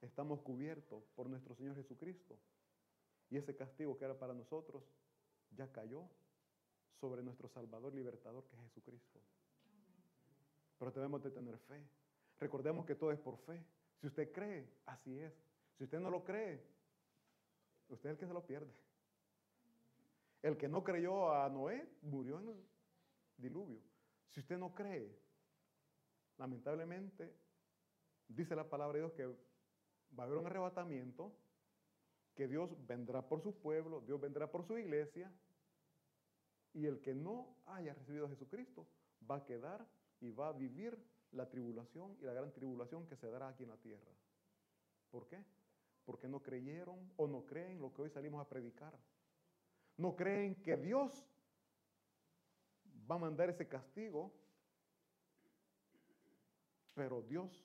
estamos 0.00 0.40
cubiertos 0.40 1.04
por 1.14 1.28
nuestro 1.28 1.54
Señor 1.54 1.76
Jesucristo. 1.76 2.38
Y 3.30 3.36
ese 3.36 3.56
castigo 3.56 3.96
que 3.96 4.04
era 4.04 4.18
para 4.18 4.34
nosotros 4.34 4.84
ya 5.50 5.70
cayó 5.72 6.08
sobre 7.00 7.22
nuestro 7.22 7.48
Salvador 7.48 7.94
libertador 7.94 8.44
que 8.44 8.56
es 8.56 8.62
Jesucristo. 8.62 9.20
Pero 10.78 10.90
debemos 10.90 11.22
de 11.22 11.30
tener 11.30 11.58
fe. 11.58 11.82
Recordemos 12.38 12.84
que 12.84 12.94
todo 12.94 13.12
es 13.12 13.18
por 13.18 13.38
fe. 13.38 13.64
Si 14.00 14.06
usted 14.06 14.30
cree, 14.32 14.68
así 14.86 15.18
es. 15.18 15.32
Si 15.76 15.84
usted 15.84 15.98
no 16.00 16.10
lo 16.10 16.22
cree, 16.24 16.62
usted 17.88 18.10
es 18.10 18.14
el 18.14 18.18
que 18.18 18.26
se 18.26 18.32
lo 18.32 18.46
pierde. 18.46 18.72
El 20.42 20.56
que 20.56 20.68
no 20.68 20.84
creyó 20.84 21.32
a 21.32 21.48
Noé 21.48 21.88
murió 22.02 22.38
en 22.38 22.48
el 22.50 22.64
diluvio. 23.36 23.80
Si 24.28 24.40
usted 24.40 24.58
no 24.58 24.74
cree, 24.74 25.18
lamentablemente, 26.38 27.34
dice 28.28 28.54
la 28.54 28.68
palabra 28.68 28.98
de 28.98 29.00
Dios 29.00 29.12
que 29.12 29.45
va 30.18 30.24
a 30.24 30.26
haber 30.26 30.38
un 30.38 30.46
arrebatamiento, 30.46 31.32
que 32.34 32.46
Dios 32.48 32.70
vendrá 32.86 33.26
por 33.26 33.40
su 33.40 33.54
pueblo, 33.54 34.02
Dios 34.02 34.20
vendrá 34.20 34.50
por 34.50 34.64
su 34.64 34.76
iglesia, 34.76 35.32
y 36.74 36.84
el 36.86 37.00
que 37.00 37.14
no 37.14 37.56
haya 37.66 37.94
recibido 37.94 38.26
a 38.26 38.28
Jesucristo 38.28 38.86
va 39.28 39.36
a 39.36 39.44
quedar 39.44 39.86
y 40.20 40.30
va 40.30 40.48
a 40.48 40.52
vivir 40.52 40.98
la 41.32 41.48
tribulación 41.48 42.16
y 42.20 42.24
la 42.24 42.34
gran 42.34 42.52
tribulación 42.52 43.06
que 43.06 43.16
se 43.16 43.30
dará 43.30 43.48
aquí 43.48 43.62
en 43.62 43.70
la 43.70 43.78
tierra. 43.78 44.12
¿Por 45.10 45.26
qué? 45.26 45.42
Porque 46.04 46.28
no 46.28 46.42
creyeron 46.42 47.10
o 47.16 47.26
no 47.26 47.46
creen 47.46 47.80
lo 47.80 47.92
que 47.92 48.02
hoy 48.02 48.10
salimos 48.10 48.40
a 48.40 48.48
predicar 48.48 48.92
no 49.96 50.14
creen 50.14 50.54
que 50.56 50.76
Dios 50.76 51.26
va 53.10 53.14
a 53.14 53.18
mandar 53.18 53.48
ese 53.48 53.66
castigo, 53.66 54.32
pero 56.94 57.22
Dios 57.22 57.64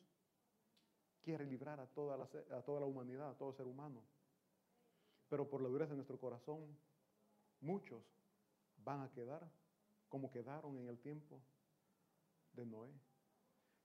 quiere 1.21 1.45
librar 1.45 1.79
a 1.79 1.87
toda 1.87 2.17
la, 2.17 2.23
a 2.57 2.61
toda 2.61 2.79
la 2.79 2.85
humanidad, 2.85 3.29
a 3.29 3.37
todo 3.37 3.53
ser 3.53 3.67
humano. 3.67 4.01
Pero 5.29 5.49
por 5.49 5.61
la 5.61 5.69
dureza 5.69 5.91
de 5.91 5.97
nuestro 5.97 6.19
corazón, 6.19 6.77
muchos 7.61 8.03
van 8.83 9.01
a 9.01 9.11
quedar 9.11 9.49
como 10.09 10.31
quedaron 10.31 10.77
en 10.77 10.89
el 10.89 10.99
tiempo 10.99 11.39
de 12.53 12.65
Noé. 12.65 12.91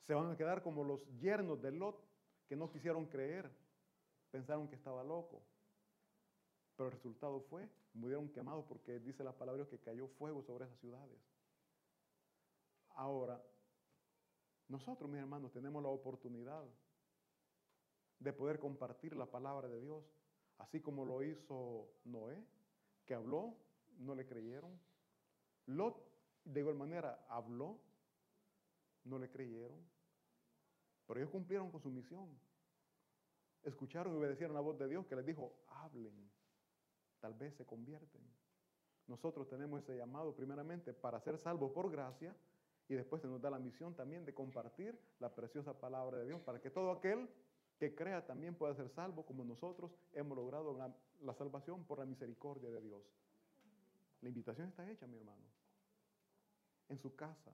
Se 0.00 0.14
van 0.14 0.30
a 0.30 0.36
quedar 0.36 0.62
como 0.62 0.82
los 0.84 1.06
yernos 1.18 1.60
de 1.60 1.72
Lot 1.72 2.04
que 2.48 2.56
no 2.56 2.70
quisieron 2.70 3.06
creer, 3.06 3.50
pensaron 4.30 4.68
que 4.68 4.74
estaba 4.74 5.04
loco. 5.04 5.42
Pero 6.76 6.88
el 6.88 6.92
resultado 6.92 7.40
fue 7.40 7.68
murieron 7.96 8.28
quemados 8.28 8.64
porque 8.66 9.00
dice 9.00 9.24
la 9.24 9.32
palabra 9.32 9.66
que 9.66 9.78
cayó 9.78 10.06
fuego 10.06 10.42
sobre 10.42 10.66
esas 10.66 10.78
ciudades. 10.78 11.18
Ahora, 12.90 13.42
nosotros, 14.68 15.08
mis 15.10 15.20
hermanos, 15.20 15.52
tenemos 15.52 15.82
la 15.82 15.88
oportunidad 15.88 16.64
de 18.18 18.32
poder 18.32 18.58
compartir 18.58 19.16
la 19.16 19.26
palabra 19.26 19.68
de 19.68 19.80
Dios, 19.80 20.04
así 20.58 20.80
como 20.80 21.04
lo 21.04 21.22
hizo 21.22 21.88
Noé, 22.04 22.44
que 23.04 23.14
habló, 23.14 23.56
no 23.98 24.14
le 24.14 24.26
creyeron. 24.26 24.78
Lot, 25.66 25.96
de 26.44 26.60
igual 26.60 26.76
manera, 26.76 27.24
habló, 27.28 27.78
no 29.04 29.18
le 29.18 29.30
creyeron, 29.30 29.78
pero 31.06 31.20
ellos 31.20 31.30
cumplieron 31.30 31.70
con 31.70 31.80
su 31.80 31.90
misión. 31.90 32.28
Escucharon 33.62 34.14
y 34.14 34.16
obedecieron 34.16 34.54
la 34.54 34.60
voz 34.60 34.78
de 34.78 34.88
Dios 34.88 35.06
que 35.06 35.16
les 35.16 35.26
dijo, 35.26 35.52
hablen 35.68 36.30
tal 37.20 37.34
vez 37.34 37.54
se 37.54 37.66
convierten. 37.66 38.22
Nosotros 39.06 39.48
tenemos 39.48 39.82
ese 39.82 39.96
llamado 39.96 40.34
primeramente 40.34 40.92
para 40.92 41.20
ser 41.20 41.38
salvos 41.38 41.72
por 41.72 41.90
gracia 41.90 42.36
y 42.88 42.94
después 42.94 43.22
se 43.22 43.28
nos 43.28 43.40
da 43.40 43.50
la 43.50 43.58
misión 43.58 43.94
también 43.94 44.24
de 44.24 44.34
compartir 44.34 44.96
la 45.18 45.34
preciosa 45.34 45.78
palabra 45.78 46.18
de 46.18 46.26
Dios 46.26 46.40
para 46.42 46.60
que 46.60 46.70
todo 46.70 46.90
aquel 46.92 47.28
que 47.78 47.94
crea 47.94 48.24
también 48.24 48.54
pueda 48.54 48.74
ser 48.74 48.88
salvo 48.90 49.24
como 49.24 49.44
nosotros 49.44 49.92
hemos 50.12 50.36
logrado 50.36 50.76
la, 50.76 51.34
salvación 51.34 51.84
por 51.84 51.98
la 51.98 52.06
misericordia 52.06 52.70
de 52.70 52.80
Dios. 52.80 53.02
La 54.22 54.28
invitación 54.28 54.68
está 54.68 54.88
hecha, 54.90 55.06
mi 55.06 55.16
hermano. 55.16 55.44
En 56.88 56.98
su 56.98 57.14
casa, 57.14 57.52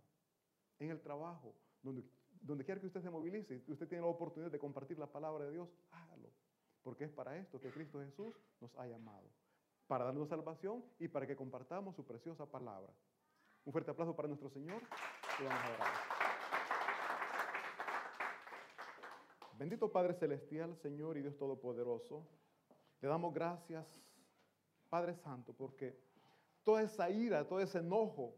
en 0.79 0.91
el 0.91 1.01
trabajo, 1.01 1.55
donde, 1.83 2.05
donde 2.41 2.64
quiera 2.64 2.81
que 2.81 2.87
usted 2.87 3.03
se 3.03 3.11
movilice, 3.11 3.62
usted 3.66 3.89
tiene 3.89 4.03
la 4.03 4.11
oportunidad 4.11 4.51
de 4.51 4.59
compartir 4.59 4.99
la 4.99 5.11
palabra 5.11 5.45
de 5.47 5.53
Dios, 5.53 5.68
hágalo. 5.91 6.31
Porque 6.83 7.05
es 7.05 7.11
para 7.11 7.37
esto 7.39 7.61
que 7.61 7.70
Cristo 7.70 8.01
Jesús 8.01 8.35
nos 8.61 8.75
ha 8.77 8.87
llamado 8.87 9.29
para 9.93 10.07
darnos 10.07 10.29
salvación 10.29 10.83
y 10.99 11.09
para 11.09 11.27
que 11.27 11.37
compartamos 11.37 11.95
su 11.95 12.07
preciosa 12.07 12.47
palabra. 12.47 12.93
Un 13.64 13.73
fuerte 13.73 13.91
aplauso 13.91 14.16
para 14.16 14.27
nuestro 14.27 14.49
Señor 14.49 14.81
vamos 15.39 15.81
a. 15.81 16.11
Bendito 19.59 19.90
Padre 19.92 20.14
Celestial, 20.14 20.76
Señor 20.76 21.16
y 21.16 21.22
Dios 21.22 21.36
Todopoderoso, 21.36 22.26
te 23.00 23.07
damos 23.07 23.32
gracias, 23.32 23.86
Padre 24.88 25.14
Santo, 25.14 25.53
porque 25.53 25.96
toda 26.64 26.82
esa 26.82 27.11
ira, 27.11 27.46
todo 27.46 27.61
ese 27.61 27.78
enojo 27.78 28.34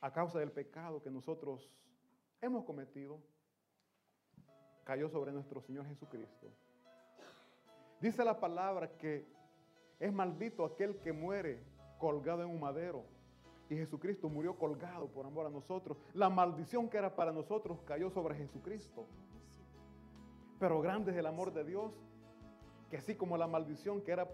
a 0.00 0.12
causa 0.12 0.38
del 0.38 0.52
pecado 0.52 1.02
que 1.02 1.10
nosotros 1.10 1.70
hemos 2.40 2.64
cometido, 2.64 3.18
cayó 4.84 5.08
sobre 5.08 5.32
nuestro 5.32 5.60
Señor 5.60 5.86
Jesucristo. 5.86 6.48
Dice 8.00 8.24
la 8.24 8.38
palabra 8.38 8.96
que 8.96 9.26
es 9.98 10.12
maldito 10.12 10.64
aquel 10.64 10.98
que 11.00 11.12
muere 11.12 11.64
colgado 11.98 12.42
en 12.42 12.50
un 12.50 12.60
madero. 12.60 13.04
Y 13.68 13.74
Jesucristo 13.74 14.28
murió 14.28 14.56
colgado 14.56 15.08
por 15.08 15.26
amor 15.26 15.46
a 15.46 15.50
nosotros. 15.50 15.98
La 16.14 16.28
maldición 16.28 16.88
que 16.88 16.98
era 16.98 17.16
para 17.16 17.32
nosotros 17.32 17.80
cayó 17.84 18.10
sobre 18.10 18.36
Jesucristo. 18.36 19.06
Pero 20.58 20.80
grande 20.80 21.12
es 21.12 21.18
el 21.18 21.26
amor 21.26 21.52
de 21.52 21.64
Dios, 21.64 21.92
que 22.90 22.96
así 22.96 23.14
como 23.14 23.36
la 23.36 23.46
maldición 23.46 24.00
que 24.00 24.12
era 24.12 24.28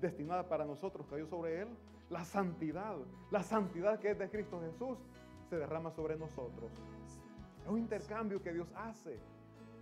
destinada 0.00 0.48
para 0.48 0.64
nosotros 0.64 1.06
cayó 1.08 1.26
sobre 1.26 1.62
Él, 1.62 1.68
la 2.08 2.24
santidad, 2.24 2.96
la 3.30 3.42
santidad 3.42 4.00
que 4.00 4.10
es 4.10 4.18
de 4.18 4.28
Cristo 4.28 4.60
Jesús, 4.60 4.98
se 5.48 5.56
derrama 5.56 5.90
sobre 5.92 6.16
nosotros. 6.16 6.70
Es 7.62 7.68
un 7.68 7.78
intercambio 7.78 8.42
que 8.42 8.52
Dios 8.52 8.68
hace. 8.74 9.18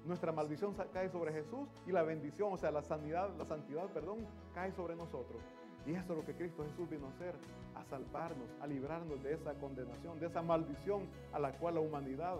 Nuestra 0.04 0.32
maldición 0.32 0.74
cae 0.92 1.08
sobre 1.08 1.32
Jesús 1.32 1.68
y 1.86 1.92
la 1.92 2.02
bendición, 2.02 2.52
o 2.52 2.56
sea, 2.56 2.70
la 2.70 2.82
sanidad, 2.82 3.30
la 3.36 3.44
santidad, 3.44 3.86
perdón, 3.88 4.18
cae 4.54 4.72
sobre 4.72 4.94
nosotros. 4.96 5.42
Y 5.86 5.94
eso 5.94 6.12
es 6.12 6.18
lo 6.18 6.24
que 6.24 6.34
Cristo 6.34 6.64
Jesús 6.64 6.88
vino 6.88 7.06
a 7.06 7.10
hacer, 7.10 7.34
a 7.74 7.84
salvarnos, 7.84 8.48
a 8.60 8.66
librarnos 8.66 9.22
de 9.22 9.34
esa 9.34 9.54
condenación, 9.54 10.18
de 10.20 10.26
esa 10.26 10.42
maldición 10.42 11.06
a 11.32 11.38
la 11.38 11.52
cual 11.52 11.74
la 11.74 11.80
humanidad 11.80 12.36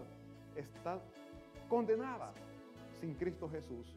está 0.54 1.00
condenada 1.68 2.32
sin 3.00 3.14
Cristo 3.14 3.48
Jesús. 3.48 3.94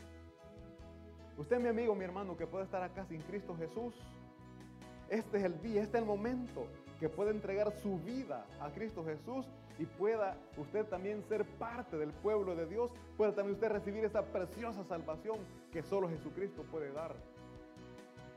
Usted, 1.38 1.60
mi 1.60 1.70
amigo, 1.70 1.96
mi 1.96 2.04
hermano, 2.04 2.38
que 2.38 2.46
puede 2.46 2.66
estar 2.66 2.84
acá 2.84 3.06
sin 3.06 3.22
Cristo 3.22 3.56
Jesús, 3.58 3.96
este 5.10 5.38
es 5.38 5.44
el 5.44 5.62
día, 5.62 5.82
este 5.82 5.98
es 5.98 6.04
el 6.04 6.08
momento 6.08 6.68
que 7.00 7.10
puede 7.10 7.32
entregar 7.32 7.72
su 7.72 7.98
vida 8.00 8.46
a 8.60 8.70
Cristo 8.72 9.04
Jesús 9.04 9.46
y 9.80 9.86
pueda 9.86 10.38
usted 10.58 10.86
también 10.86 11.24
ser 11.24 11.46
parte 11.58 11.98
del 11.98 12.12
pueblo 12.12 12.56
de 12.56 12.68
Dios, 12.68 12.92
pueda 13.18 13.34
también 13.34 13.56
usted 13.56 13.70
recibir 13.70 14.06
esa 14.06 14.24
preciosa 14.24 14.84
salvación 14.84 15.40
que 15.72 15.82
solo 15.82 16.08
Jesucristo 16.08 16.64
puede 16.64 16.92
dar. 16.92 17.16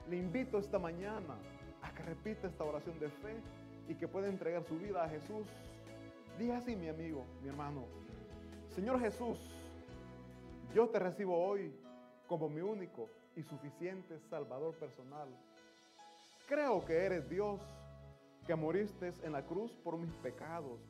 Le 0.09 0.17
invito 0.17 0.59
esta 0.59 0.79
mañana 0.79 1.37
a 1.83 1.93
que 1.93 2.03
repita 2.03 2.49
esta 2.49 2.65
oración 2.65 2.99
de 2.99 3.09
fe 3.09 3.37
y 3.89 3.95
que 3.95 4.09
pueda 4.09 4.29
entregar 4.29 4.65
su 4.65 4.79
vida 4.79 5.05
a 5.05 5.09
Jesús. 5.09 5.47
Diga 6.39 6.57
así, 6.57 6.75
mi 6.75 6.89
amigo, 6.89 7.25
mi 7.43 7.49
hermano. 7.49 7.85
Señor 8.75 8.99
Jesús, 9.01 9.39
yo 10.75 10.89
te 10.89 10.99
recibo 10.99 11.39
hoy 11.39 11.72
como 12.27 12.49
mi 12.49 12.61
único 12.61 13.09
y 13.37 13.45
suficiente 13.45 14.18
Salvador 14.29 14.75
personal. 14.75 15.29
Creo 16.49 16.85
que 16.85 17.05
eres 17.05 17.29
Dios, 17.31 17.61
que 18.45 18.57
moriste 18.57 19.14
en 19.22 19.33
la 19.33 19.47
cruz 19.47 19.70
por 19.85 19.97
mis 19.97 20.12
pecados 20.16 20.81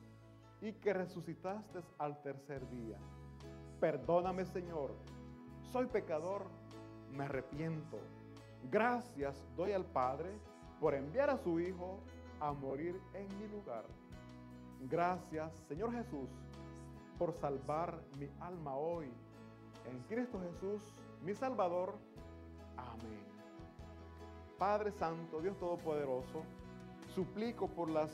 y 0.59 0.73
que 0.73 0.91
resucitaste 0.91 1.81
al 1.99 2.19
tercer 2.23 2.67
día. 2.69 2.97
Perdóname, 3.79 4.45
Señor. 4.45 4.91
Soy 5.71 5.85
pecador, 5.85 6.47
me 7.11 7.25
arrepiento. 7.25 7.99
Gracias 8.71 9.39
doy 9.55 9.71
al 9.71 9.85
Padre 9.85 10.31
por 10.79 10.95
enviar 10.95 11.29
a 11.29 11.37
su 11.37 11.59
Hijo 11.59 11.99
a 12.39 12.51
morir 12.53 12.99
en 13.13 13.27
mi 13.39 13.47
lugar. 13.47 13.85
Gracias, 14.89 15.53
Señor 15.67 15.93
Jesús, 15.93 16.29
por 17.19 17.33
salvar 17.33 18.01
mi 18.17 18.29
alma 18.39 18.75
hoy. 18.75 19.11
En 19.89 19.99
Cristo 20.09 20.39
Jesús, 20.39 20.81
mi 21.21 21.33
Salvador. 21.33 21.93
Amén. 22.77 23.23
Padre 24.57 24.91
Santo, 24.91 25.41
Dios 25.41 25.57
Todopoderoso, 25.57 26.43
suplico 27.13 27.67
por 27.67 27.89
las 27.89 28.09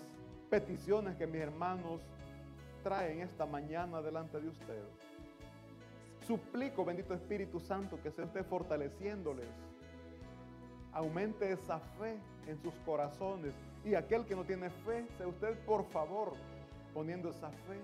peticiones 0.50 1.16
que 1.16 1.28
mis 1.28 1.42
hermanos 1.42 2.02
traen 2.84 3.22
esta 3.22 3.46
mañana 3.46 4.02
delante 4.02 4.40
de 4.40 4.50
usted. 4.50 4.84
Suplico, 6.26 6.84
bendito 6.84 7.14
Espíritu 7.14 7.60
Santo, 7.60 8.02
que 8.02 8.12
se 8.12 8.24
esté 8.24 8.44
fortaleciéndoles. 8.44 9.48
Aumente 10.94 11.52
esa 11.52 11.80
fe 11.80 12.20
en 12.48 12.58
sus 12.62 12.74
corazones. 12.86 13.54
Y 13.86 13.96
aquel 13.96 14.26
que 14.26 14.36
no 14.36 14.44
tiene 14.44 14.70
fe, 14.70 15.08
sea 15.18 15.28
usted, 15.28 15.58
por 15.66 15.86
favor, 15.86 16.34
poniendo 16.94 17.30
esa 17.30 17.50
fe 17.50 17.80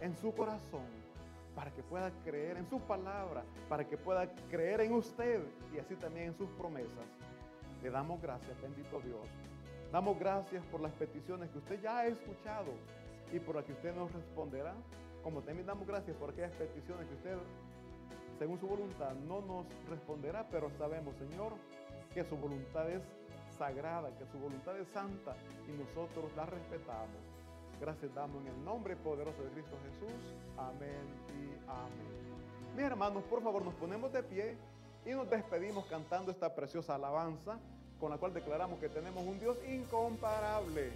en 0.00 0.16
su 0.16 0.32
corazón 0.34 1.01
para 1.54 1.70
que 1.70 1.82
pueda 1.82 2.10
creer 2.24 2.56
en 2.56 2.68
su 2.68 2.80
palabra, 2.80 3.44
para 3.68 3.86
que 3.86 3.96
pueda 3.96 4.26
creer 4.50 4.80
en 4.80 4.92
usted 4.94 5.42
y 5.74 5.78
así 5.78 5.94
también 5.96 6.28
en 6.28 6.36
sus 6.36 6.48
promesas. 6.50 7.06
Le 7.82 7.90
damos 7.90 8.20
gracias, 8.22 8.60
bendito 8.60 9.00
Dios. 9.00 9.26
Damos 9.90 10.18
gracias 10.18 10.64
por 10.66 10.80
las 10.80 10.92
peticiones 10.92 11.50
que 11.50 11.58
usted 11.58 11.82
ya 11.82 11.98
ha 11.98 12.06
escuchado 12.06 12.72
y 13.32 13.38
por 13.38 13.56
las 13.56 13.64
que 13.64 13.72
usted 13.72 13.94
nos 13.94 14.10
responderá. 14.12 14.74
Como 15.22 15.42
también 15.42 15.66
damos 15.66 15.86
gracias 15.86 16.16
por 16.16 16.30
aquellas 16.30 16.52
peticiones 16.52 17.06
que 17.08 17.14
usted, 17.14 17.36
según 18.38 18.58
su 18.58 18.66
voluntad, 18.66 19.12
no 19.26 19.40
nos 19.40 19.66
responderá, 19.88 20.46
pero 20.50 20.70
sabemos, 20.78 21.14
Señor, 21.16 21.52
que 22.14 22.24
su 22.24 22.36
voluntad 22.36 22.90
es 22.90 23.02
sagrada, 23.58 24.10
que 24.16 24.26
su 24.26 24.38
voluntad 24.38 24.78
es 24.78 24.88
santa 24.88 25.36
y 25.68 25.72
nosotros 25.72 26.34
la 26.36 26.46
respetamos. 26.46 27.31
Gracias 27.82 28.14
damos 28.14 28.40
en 28.42 28.46
el 28.46 28.64
nombre 28.64 28.94
poderoso 28.94 29.42
de 29.42 29.50
Cristo 29.50 29.76
Jesús. 29.82 30.14
Amén 30.56 31.02
y 31.30 31.68
amén. 31.68 32.76
Mis 32.76 32.84
hermanos, 32.84 33.24
por 33.24 33.42
favor, 33.42 33.64
nos 33.64 33.74
ponemos 33.74 34.12
de 34.12 34.22
pie 34.22 34.56
y 35.04 35.10
nos 35.10 35.28
despedimos 35.28 35.84
cantando 35.86 36.30
esta 36.30 36.54
preciosa 36.54 36.94
alabanza 36.94 37.58
con 37.98 38.10
la 38.10 38.18
cual 38.18 38.32
declaramos 38.32 38.78
que 38.78 38.88
tenemos 38.88 39.26
un 39.26 39.40
Dios 39.40 39.58
incomparable. 39.68 40.92